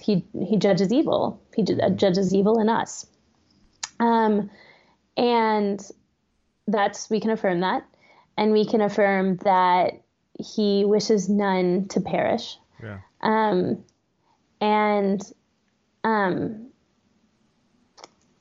[0.00, 1.40] he he judges evil.
[1.54, 3.06] He judges evil in us,
[4.00, 4.50] um,
[5.16, 5.80] and
[6.66, 7.86] that's we can affirm that,
[8.36, 10.02] and we can affirm that
[10.38, 12.56] he wishes none to perish.
[12.82, 12.98] Yeah.
[13.20, 13.84] Um,
[14.60, 15.20] and
[16.04, 16.69] um,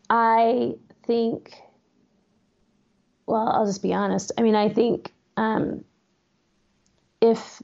[0.10, 0.74] I
[1.06, 1.54] think
[3.30, 4.32] well, I'll just be honest.
[4.38, 5.86] I mean, I think um,
[7.22, 7.62] if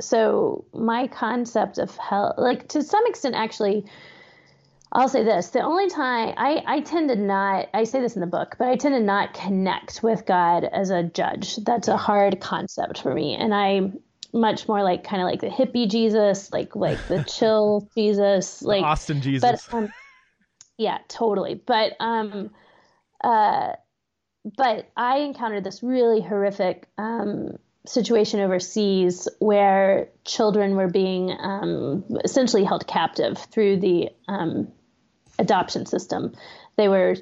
[0.00, 3.86] so, my concept of hell, like to some extent, actually,
[4.90, 8.20] I'll say this: the only time I I tend to not, I say this in
[8.20, 11.56] the book, but I tend to not connect with God as a judge.
[11.56, 13.92] That's a hard concept for me, and I
[14.32, 18.82] much more like kind of like the hippie Jesus, like like the chill Jesus, like
[18.82, 19.68] the Austin Jesus.
[19.70, 19.94] But, um,
[20.78, 21.54] yeah, totally.
[21.54, 22.50] But um,
[23.22, 23.72] uh
[24.56, 32.64] but I encountered this really horrific um, situation overseas where children were being um, essentially
[32.64, 34.68] held captive through the um,
[35.38, 36.32] adoption system.
[36.76, 37.16] They were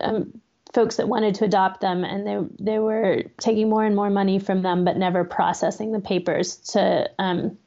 [0.00, 0.40] um,
[0.72, 4.38] folks that wanted to adopt them, and they they were taking more and more money
[4.38, 7.58] from them, but never processing the papers to um,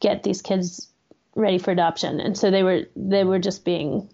[0.00, 0.91] get these kids
[1.34, 2.20] ready for adoption.
[2.20, 4.08] And so they were they were just being.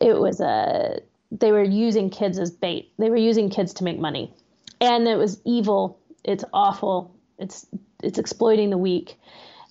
[0.00, 1.00] It was a
[1.30, 2.92] they were using kids as bait.
[2.98, 4.34] They were using kids to make money.
[4.80, 5.98] And it was evil.
[6.24, 7.14] It's awful.
[7.38, 7.66] It's
[8.02, 9.16] it's exploiting the weak.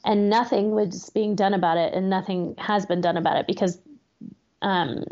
[0.03, 3.79] and nothing was being done about it, and nothing has been done about it because
[4.61, 5.03] um,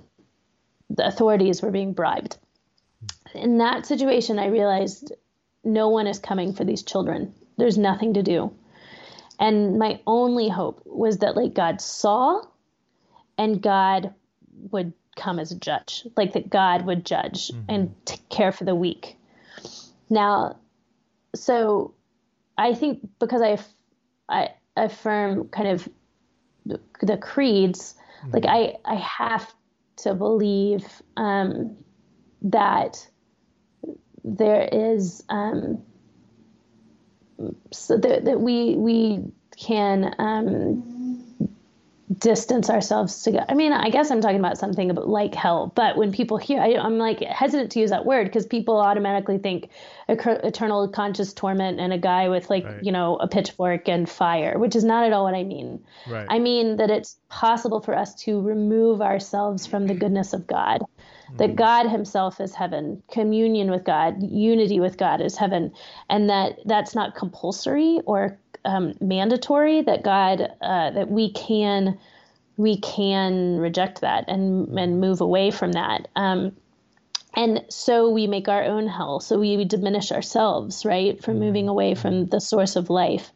[0.90, 2.38] the authorities were being bribed.
[3.36, 5.14] In that situation, I realized
[5.64, 7.34] no one is coming for these children.
[7.58, 8.52] There's nothing to do.
[9.40, 12.42] And my only hope was that like God saw
[13.38, 14.14] and God
[14.72, 17.62] would come as a judge, like that God would judge mm-hmm.
[17.70, 19.18] and t- care for the weak.
[20.10, 20.58] Now,
[21.36, 21.94] so
[22.58, 23.60] I think because I,
[24.28, 25.88] I affirm kind of
[26.66, 28.32] the, the creeds, mm-hmm.
[28.32, 29.54] like I, I have
[29.98, 30.86] to believe
[31.18, 31.78] um,
[32.42, 33.08] that
[34.24, 35.82] there is um,
[37.72, 39.24] so that, that we we
[39.58, 41.00] can um,
[42.18, 43.46] distance ourselves to God.
[43.50, 46.60] I mean, I guess I'm talking about something about like hell, but when people hear,
[46.60, 49.70] I, am like hesitant to use that word because people automatically think
[50.08, 52.84] eternal conscious torment and a guy with like right.
[52.84, 55.84] you know a pitchfork and fire, which is not at all what I mean.
[56.08, 56.26] Right.
[56.30, 60.82] I mean that it's possible for us to remove ourselves from the goodness of God
[61.38, 65.72] that God himself is heaven, communion with God, unity with God is heaven,
[66.10, 69.82] and that that's not compulsory or um, mandatory.
[69.82, 71.98] That God uh, that we can
[72.58, 76.08] we can reject that and and move away from that.
[76.16, 76.56] Um,
[77.36, 79.20] and so we make our own hell.
[79.20, 83.32] So we, we diminish ourselves, right, from moving away from the source of life.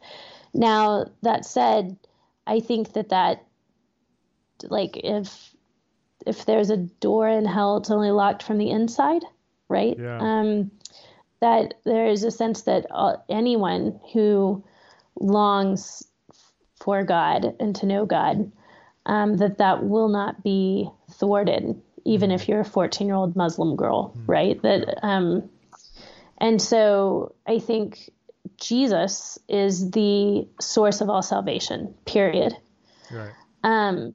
[0.52, 1.96] Now that said,
[2.46, 3.44] I think that that
[4.68, 5.53] like if
[6.26, 9.22] if there's a door in hell, it's only locked from the inside,
[9.68, 9.96] right?
[9.98, 10.18] Yeah.
[10.18, 10.70] Um,
[11.40, 14.64] that there is a sense that uh, anyone who
[15.20, 16.04] longs
[16.82, 18.50] for God and to know God,
[19.06, 22.34] um, that that will not be thwarted, even mm.
[22.34, 24.22] if you're a 14 year old Muslim girl, mm.
[24.26, 24.60] right?
[24.62, 25.50] That, um,
[26.38, 28.10] and so I think
[28.58, 32.56] Jesus is the source of all salvation, period.
[33.10, 33.32] Right.
[33.62, 34.14] Um,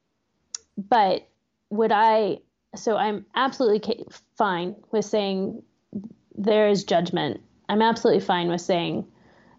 [0.78, 1.29] but
[1.70, 2.40] would I?
[2.76, 4.06] So I'm absolutely
[4.38, 5.64] fine with saying
[6.36, 7.42] there is judgment.
[7.68, 9.06] I'm absolutely fine with saying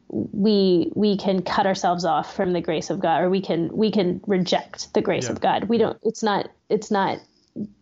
[0.09, 3.91] we we can cut ourselves off from the grace of God, or we can we
[3.91, 5.33] can reject the grace yeah.
[5.33, 5.65] of God.
[5.65, 5.99] We don't.
[6.03, 6.51] It's not.
[6.69, 7.19] It's not.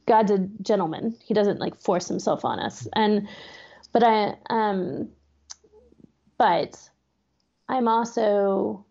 [0.07, 1.16] God's a gentleman.
[1.24, 2.87] He doesn't like force himself on us.
[2.95, 3.29] And
[3.93, 5.09] but I um
[6.37, 6.79] but
[7.68, 8.85] I'm also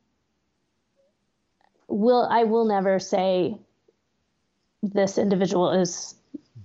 [1.87, 3.57] will I will never say
[4.83, 6.15] this individual is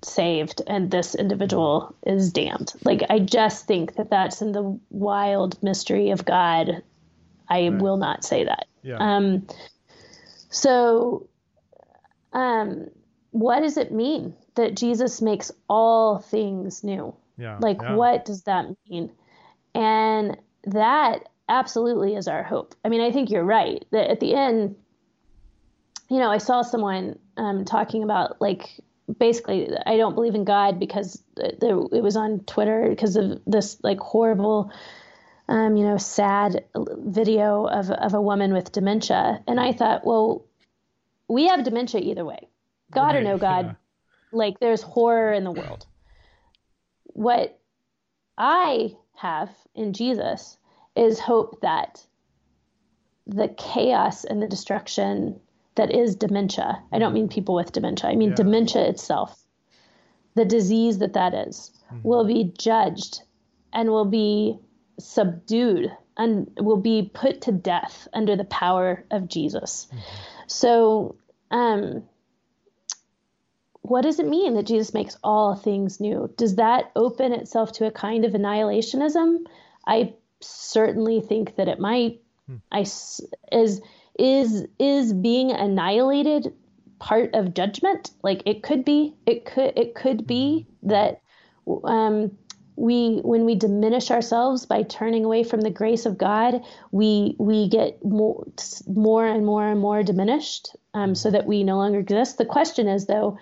[0.05, 2.73] saved and this individual is damned.
[2.85, 6.83] Like I just think that that's in the wild mystery of God.
[7.49, 7.81] I right.
[7.81, 8.67] will not say that.
[8.83, 8.97] Yeah.
[8.99, 9.47] Um,
[10.51, 11.29] so,
[12.33, 12.89] um,
[13.31, 17.15] what does it mean that Jesus makes all things new?
[17.39, 17.59] Yeah.
[17.61, 17.95] Like, yeah.
[17.95, 19.11] what does that mean?
[19.75, 22.75] And that absolutely is our hope.
[22.85, 24.77] I mean, I think you're right that at the end,
[26.13, 28.69] you know, I saw someone um, talking about like
[29.19, 33.99] basically I don't believe in God because it was on Twitter because of this like
[33.99, 34.71] horrible,
[35.49, 40.45] um, you know, sad video of of a woman with dementia, and I thought, well,
[41.29, 42.47] we have dementia either way,
[42.91, 43.73] God right, or no God, yeah.
[44.33, 45.87] like there's horror in the world.
[47.05, 47.59] What
[48.37, 50.59] I have in Jesus
[50.95, 52.05] is hope that
[53.27, 55.41] the chaos and the destruction
[55.75, 56.83] that is dementia.
[56.93, 58.11] I don't mean people with dementia.
[58.11, 58.37] I mean yeah.
[58.37, 59.39] dementia itself.
[60.35, 62.09] The disease that that is, mm-hmm.
[62.09, 63.23] will be judged
[63.73, 64.59] and will be
[64.99, 69.89] subdued and will be put to death under the power of Jesus.
[69.91, 69.99] Mm-hmm.
[70.47, 71.16] So,
[71.51, 72.05] um,
[73.83, 76.33] what does it mean that Jesus makes all things new?
[76.37, 79.47] Does that open itself to a kind of annihilationism?
[79.87, 82.20] I certainly think that it might.
[82.47, 82.57] Hmm.
[82.70, 82.81] I
[83.51, 83.81] is
[84.19, 86.53] is is being annihilated
[86.99, 88.11] part of judgment.
[88.23, 91.21] Like it could be it could it could be that
[91.85, 92.37] um,
[92.77, 97.69] we when we diminish ourselves by turning away from the grace of God, we we
[97.69, 98.47] get more
[98.87, 102.39] more and more and more diminished, um, so that we no longer exist.
[102.39, 103.39] The question is though,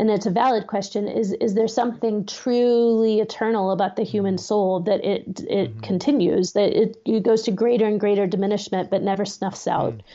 [0.00, 4.42] and it's a valid question is is there something truly eternal about the human mm-hmm.
[4.42, 5.80] soul that it it mm-hmm.
[5.80, 10.06] continues that it, it, goes to greater and greater diminishment but never snuffs out mm-hmm.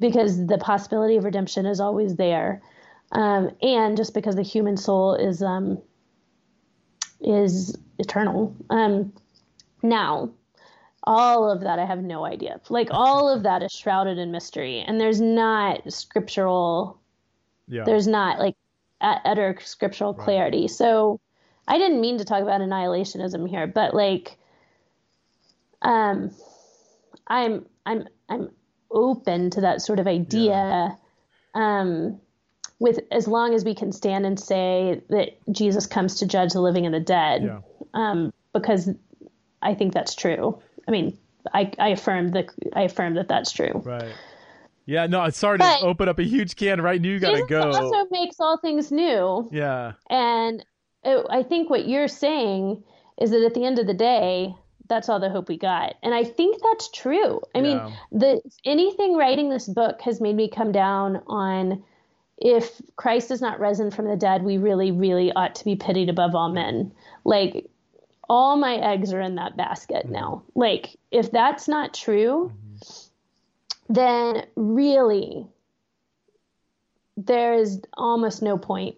[0.00, 2.62] because the possibility of redemption is always there
[3.12, 5.78] um, and just because the human soul is um,
[7.20, 9.12] is eternal um,
[9.82, 10.30] now
[11.04, 14.80] all of that I have no idea like all of that is shrouded in mystery
[14.80, 16.98] and there's not scriptural
[17.68, 17.84] yeah.
[17.84, 18.54] there's not like
[19.00, 20.24] utter scriptural right.
[20.24, 20.68] clarity.
[20.68, 21.20] So
[21.66, 24.36] I didn't mean to talk about annihilationism here, but like,
[25.82, 26.30] um,
[27.26, 28.50] I'm I'm I'm
[28.90, 30.96] open to that sort of idea.
[31.54, 31.80] Yeah.
[31.80, 32.20] Um,
[32.80, 36.60] with as long as we can stand and say that Jesus comes to judge the
[36.60, 37.60] living and the dead, yeah.
[37.92, 38.90] um, because
[39.60, 40.62] I think that's true.
[40.86, 41.18] I mean,
[41.52, 43.82] I, I affirm that I affirm that that's true.
[43.84, 44.12] Right.
[44.88, 45.06] Yeah.
[45.06, 45.28] No.
[45.30, 47.08] Sorry but to open up a huge can right now.
[47.08, 47.70] You gotta Jesus go.
[47.70, 49.48] Also makes all things new.
[49.52, 49.92] Yeah.
[50.08, 50.64] And
[51.04, 52.82] it, I think what you're saying
[53.20, 54.54] is that at the end of the day,
[54.88, 55.96] that's all the hope we got.
[56.02, 57.42] And I think that's true.
[57.54, 57.62] I yeah.
[57.62, 61.84] mean, the anything writing this book has made me come down on
[62.38, 66.08] if Christ is not risen from the dead, we really, really ought to be pitied
[66.08, 66.92] above all men.
[67.24, 67.68] Like
[68.28, 70.14] all my eggs are in that basket mm-hmm.
[70.14, 70.42] now.
[70.54, 72.67] Like if that's not true, mm-hmm.
[73.88, 75.46] Then really
[77.16, 78.96] there is almost no point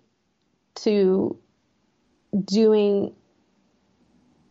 [0.76, 1.36] to
[2.44, 3.14] doing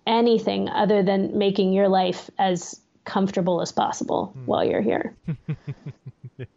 [0.07, 4.45] anything other than making your life as comfortable as possible mm.
[4.45, 5.15] while you're here.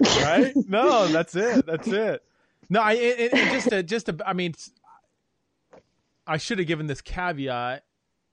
[0.00, 0.52] right?
[0.68, 1.66] No, that's it.
[1.66, 2.22] That's it.
[2.68, 4.54] No, I it, it, just to, just to, I mean,
[6.26, 7.84] I should have given this caveat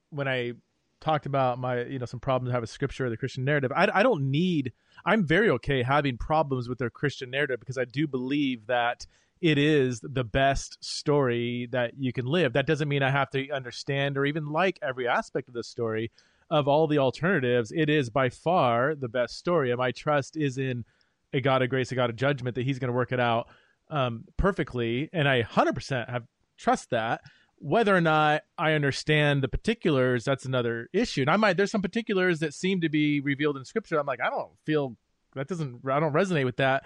[0.10, 0.54] when I
[1.02, 3.72] talked about my you know some problems I have with scripture or the Christian narrative.
[3.76, 4.72] I I don't need.
[5.06, 9.06] I'm very okay having problems with their Christian narrative because I do believe that
[9.42, 12.54] it is the best story that you can live.
[12.54, 16.12] That doesn't mean I have to understand or even like every aspect of the story.
[16.50, 20.60] Of all the alternatives, it is by far the best story, and my trust is
[20.60, 20.86] in
[21.32, 23.48] a God of grace, a God of judgment, that He's going to work it out
[23.90, 25.10] um, perfectly.
[25.14, 26.26] And I 100% have
[26.58, 27.22] trust that.
[27.58, 31.22] Whether or not I understand the particulars, that's another issue.
[31.22, 34.00] And I might there's some particulars that seem to be revealed in Scripture.
[34.00, 34.98] I'm like, I don't feel
[35.36, 36.86] that doesn't I don't resonate with that.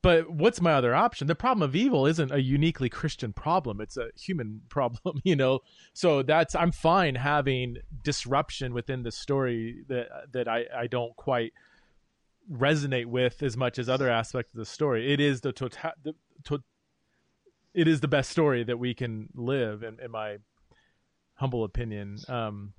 [0.00, 1.26] But what's my other option?
[1.26, 5.60] The problem of evil isn't a uniquely Christian problem; it's a human problem, you know.
[5.92, 11.52] So that's I'm fine having disruption within the story that that I I don't quite
[12.50, 15.12] resonate with as much as other aspects of the story.
[15.12, 16.62] It is the total, the, to,
[17.78, 20.38] it is the best story that we can live, in, in my
[21.34, 22.18] humble opinion.
[22.26, 22.72] Um,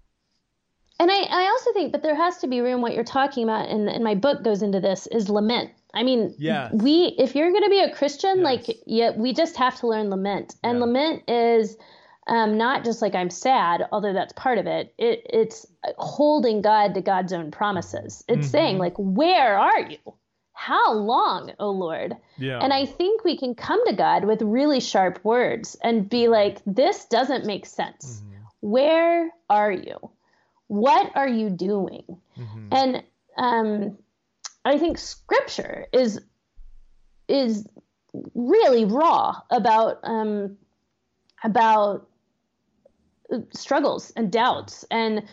[1.00, 2.82] and I, I also think, but there has to be room.
[2.82, 5.72] What you're talking about, and, and my book goes into this, is lament.
[5.94, 6.70] I mean, yeah.
[6.74, 8.44] we if you're going to be a Christian, yes.
[8.44, 10.86] like yeah, we just have to learn lament, and yeah.
[10.86, 11.78] lament is
[12.28, 14.94] um, not just like I'm sad, although that's part of it.
[14.98, 15.66] it it's
[15.98, 18.24] holding God to God's own promises.
[18.28, 18.52] It's mm-hmm.
[18.52, 19.98] saying, like, where are you?
[20.60, 22.18] How long, O Lord?
[22.38, 22.60] Yeah.
[22.62, 26.58] And I think we can come to God with really sharp words and be like,
[26.66, 28.20] this doesn't make sense.
[28.20, 28.44] Mm-hmm.
[28.60, 29.96] Where are you?
[30.68, 32.04] What are you doing?
[32.38, 32.68] Mm-hmm.
[32.74, 33.04] And
[33.38, 33.98] um,
[34.66, 36.20] I think scripture is
[37.30, 37.66] is
[38.36, 40.58] really raw about um,
[41.42, 42.06] about
[43.54, 45.24] struggles and doubts and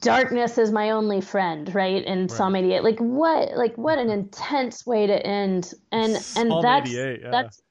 [0.00, 2.30] darkness is my only friend right in right.
[2.30, 6.90] psalm 88 like what like what an intense way to end and psalm and that's
[6.90, 7.16] yeah.
[7.30, 7.62] that's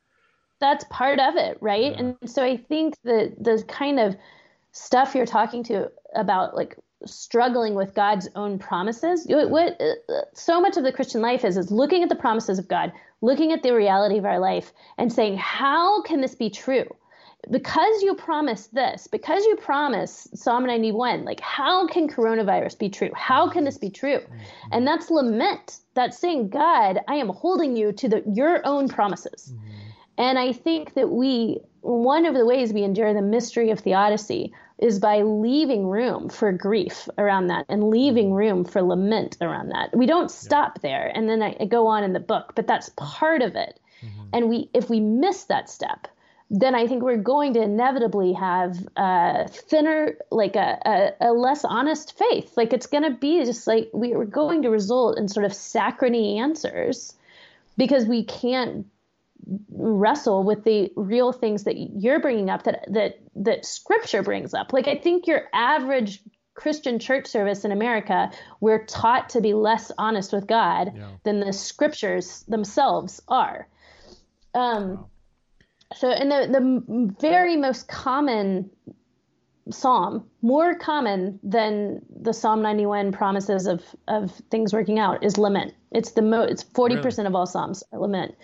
[0.59, 1.99] that's part of it right yeah.
[1.99, 4.15] and so i think that the kind of
[4.71, 6.77] stuff you're talking to about like
[7.07, 11.57] struggling with god's own promises what uh, uh, so much of the christian life is
[11.57, 12.91] is looking at the promises of god
[13.21, 16.85] looking at the reality of our life and saying how can this be true
[17.51, 23.11] because you promised this, because you promised Psalm 91, like how can coronavirus be true?
[23.15, 24.19] How can this be true?
[24.19, 24.69] Mm-hmm.
[24.71, 25.79] And that's lament.
[25.93, 29.53] That's saying, God, I am holding you to the, your own promises.
[29.53, 29.71] Mm-hmm.
[30.17, 34.53] And I think that we, one of the ways we endure the mystery of theodicy
[34.77, 38.35] is by leaving room for grief around that and leaving mm-hmm.
[38.35, 39.95] room for lament around that.
[39.95, 40.89] We don't stop yeah.
[40.89, 43.79] there and then I, I, go on in the book, but that's part of it.
[44.01, 44.29] Mm-hmm.
[44.33, 46.07] And we, if we miss that step,
[46.49, 51.65] then I think we're going to inevitably have a thinner, like a, a, a less
[51.65, 52.55] honest faith.
[52.55, 55.53] Like it's going to be just like we, are going to result in sort of
[55.53, 57.15] saccharine answers
[57.77, 58.85] because we can't
[59.71, 64.73] wrestle with the real things that you're bringing up that that that scripture brings up
[64.73, 66.19] like i think your average
[66.55, 71.09] christian church service in america we're taught to be less honest with god yeah.
[71.25, 73.67] than the scriptures themselves are
[74.55, 75.09] um, wow
[75.95, 78.69] so and the the very most common
[79.71, 85.73] psalm more common than the psalm 91 promises of of things working out is lament.
[85.91, 87.27] It's the mo it's 40% really?
[87.27, 88.35] of all psalms are lament.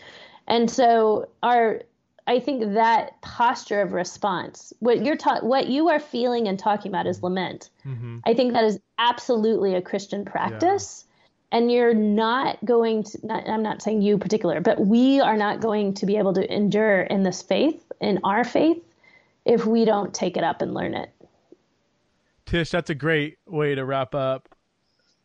[0.48, 1.82] And so our
[2.28, 6.92] i think that posture of response what you're ta- what you are feeling and talking
[6.92, 7.70] about is lament.
[7.86, 8.20] Mm-hmm.
[8.26, 11.06] i think that is absolutely a christian practice
[11.52, 15.60] and you're not going to not, i'm not saying you particular but we are not
[15.60, 18.82] going to be able to endure in this faith in our faith
[19.46, 21.12] if we don't take it up and learn it
[22.46, 24.48] tish that's a great way to wrap up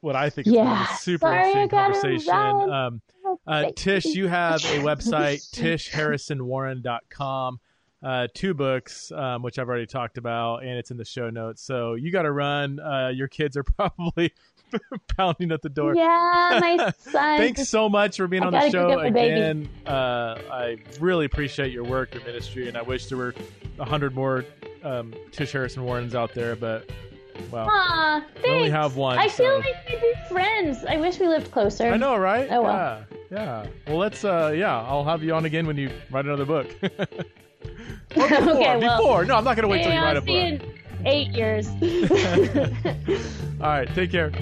[0.00, 0.84] what I think is Yeah.
[0.84, 2.70] a super Sorry, interesting conversation.
[2.70, 3.00] Um,
[3.46, 7.60] uh, Tish, you have a website, tishharrisonwarren.com.
[8.02, 11.62] Uh, two books, um, which I've already talked about, and it's in the show notes.
[11.62, 12.78] So you got to run.
[12.78, 14.32] Uh, your kids are probably
[15.16, 15.94] pounding at the door.
[15.94, 17.38] Yeah, my son.
[17.38, 19.68] Thanks so much for being I on the show again.
[19.86, 23.34] Uh, I really appreciate your work, your ministry, and I wish there were
[23.78, 24.44] a hundred more
[24.82, 26.56] um, Tish Harrison Warrens out there.
[26.56, 26.90] But
[27.50, 29.18] well, Aw, we only have one.
[29.18, 30.84] I so- feel like we'd be friends.
[30.88, 31.88] I wish we lived closer.
[31.88, 32.48] I know, right?
[32.50, 33.04] Oh, well.
[33.30, 33.66] Yeah, yeah.
[33.86, 34.24] Well, let's.
[34.24, 36.68] Uh, yeah, I'll have you on again when you write another book.
[38.16, 39.24] Or before, Okay, well, before.
[39.24, 40.70] No, I'm not going to wait till you write a you book.
[40.70, 41.68] in eight years.
[43.60, 44.32] All right, take care.